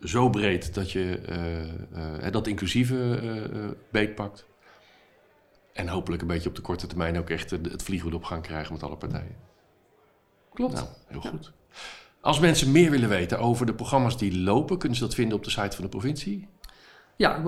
zo 0.01 0.31
breed 0.31 0.75
dat 0.75 0.93
je 0.93 1.21
dat 2.31 2.47
inclusieve 2.47 3.77
beetpakt. 3.91 4.47
En 5.77 5.89
hopelijk 5.89 6.23
een 6.23 6.29
beetje 6.29 6.49
op 6.49 6.55
de 6.55 6.63
korte 6.63 6.87
termijn 6.87 7.19
ook 7.19 7.31
echt 7.31 7.51
het 7.51 7.83
vliegen 7.83 8.13
op 8.13 8.25
gang 8.25 8.43
krijgen 8.43 8.73
met 8.73 8.83
alle 8.83 8.97
partijen. 8.97 9.37
Klopt. 10.55 10.75
Nou, 10.75 10.87
heel 11.07 11.21
goed. 11.21 11.53
Als 12.21 12.41
mensen 12.41 12.73
meer 12.73 12.91
willen 12.91 13.09
weten 13.09 13.39
over 13.39 13.67
de 13.67 13.75
programma's 13.75 14.19
die 14.19 14.39
lopen, 14.39 14.79
kunnen 14.79 14.99
ze 14.99 15.05
dat 15.05 15.15
vinden 15.15 15.37
op 15.37 15.45
de 15.45 15.51
site 15.51 15.77
van 15.77 15.85
de 15.85 15.91
provincie? 15.91 16.49
Ja, 17.17 17.43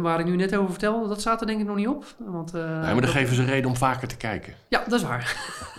waar 0.00 0.20
ik 0.20 0.26
nu 0.26 0.36
net 0.36 0.56
over 0.56 0.70
vertelde, 0.70 1.08
dat 1.08 1.20
staat 1.20 1.40
er 1.40 1.46
denk 1.46 1.60
ik 1.60 1.66
nog 1.66 1.76
niet 1.76 1.88
op. 1.88 2.14
Want, 2.18 2.54
uh, 2.54 2.62
nee, 2.62 2.92
maar 2.92 3.00
dan 3.00 3.10
geven 3.10 3.36
ze 3.36 3.44
reden 3.44 3.70
om 3.70 3.76
vaker 3.76 4.08
te 4.08 4.16
kijken. 4.16 4.54
Ja, 4.68 4.84
dat 4.84 4.92
is 4.92 5.02
waar. 5.02 5.36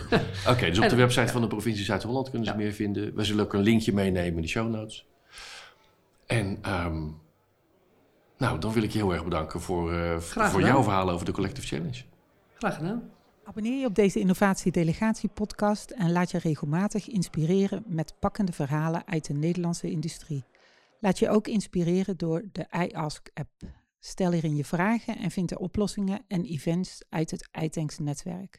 Oké, 0.52 0.66
dus 0.66 0.78
op 0.78 0.88
de 0.88 0.96
website 0.96 1.32
van 1.32 1.40
de 1.40 1.46
provincie 1.46 1.84
Zuid-Holland 1.84 2.30
kunnen 2.30 2.48
ze 2.48 2.56
meer 2.56 2.72
vinden. 2.72 3.14
We 3.14 3.24
zullen 3.24 3.44
ook 3.44 3.52
een 3.52 3.60
linkje 3.60 3.92
meenemen 3.92 4.34
in 4.34 4.42
de 4.42 4.48
show 4.48 4.70
notes. 4.70 5.06
En 6.26 6.58
um, 6.68 7.20
nou, 8.38 8.58
dan 8.58 8.72
wil 8.72 8.82
ik 8.82 8.90
je 8.90 8.98
heel 8.98 9.12
erg 9.12 9.24
bedanken 9.24 9.60
voor, 9.60 9.92
uh, 9.92 10.18
voor 10.18 10.60
jouw 10.60 10.82
verhaal 10.82 11.10
over 11.10 11.26
de 11.26 11.32
Collective 11.32 11.66
Challenge. 11.66 12.02
Graag 12.54 12.76
gedaan. 12.76 13.10
Abonneer 13.44 13.80
je 13.80 13.86
op 13.86 13.94
deze 13.94 14.20
Innovatie 14.20 14.72
Delegatie 14.72 15.28
podcast 15.28 15.90
en 15.90 16.12
laat 16.12 16.30
je 16.30 16.38
regelmatig 16.38 17.08
inspireren 17.08 17.84
met 17.86 18.14
pakkende 18.18 18.52
verhalen 18.52 19.02
uit 19.06 19.26
de 19.26 19.34
Nederlandse 19.34 19.90
industrie. 19.90 20.44
Laat 21.00 21.18
je 21.18 21.28
ook 21.28 21.46
inspireren 21.46 22.16
door 22.16 22.44
de 22.52 22.66
iAsk-app. 22.70 23.50
Stel 24.00 24.32
hierin 24.32 24.56
je 24.56 24.64
vragen 24.64 25.18
en 25.18 25.30
vind 25.30 25.48
de 25.48 25.58
oplossingen 25.58 26.24
en 26.28 26.44
events 26.44 27.02
uit 27.08 27.30
het 27.30 27.48
iTanks-netwerk. 27.60 28.58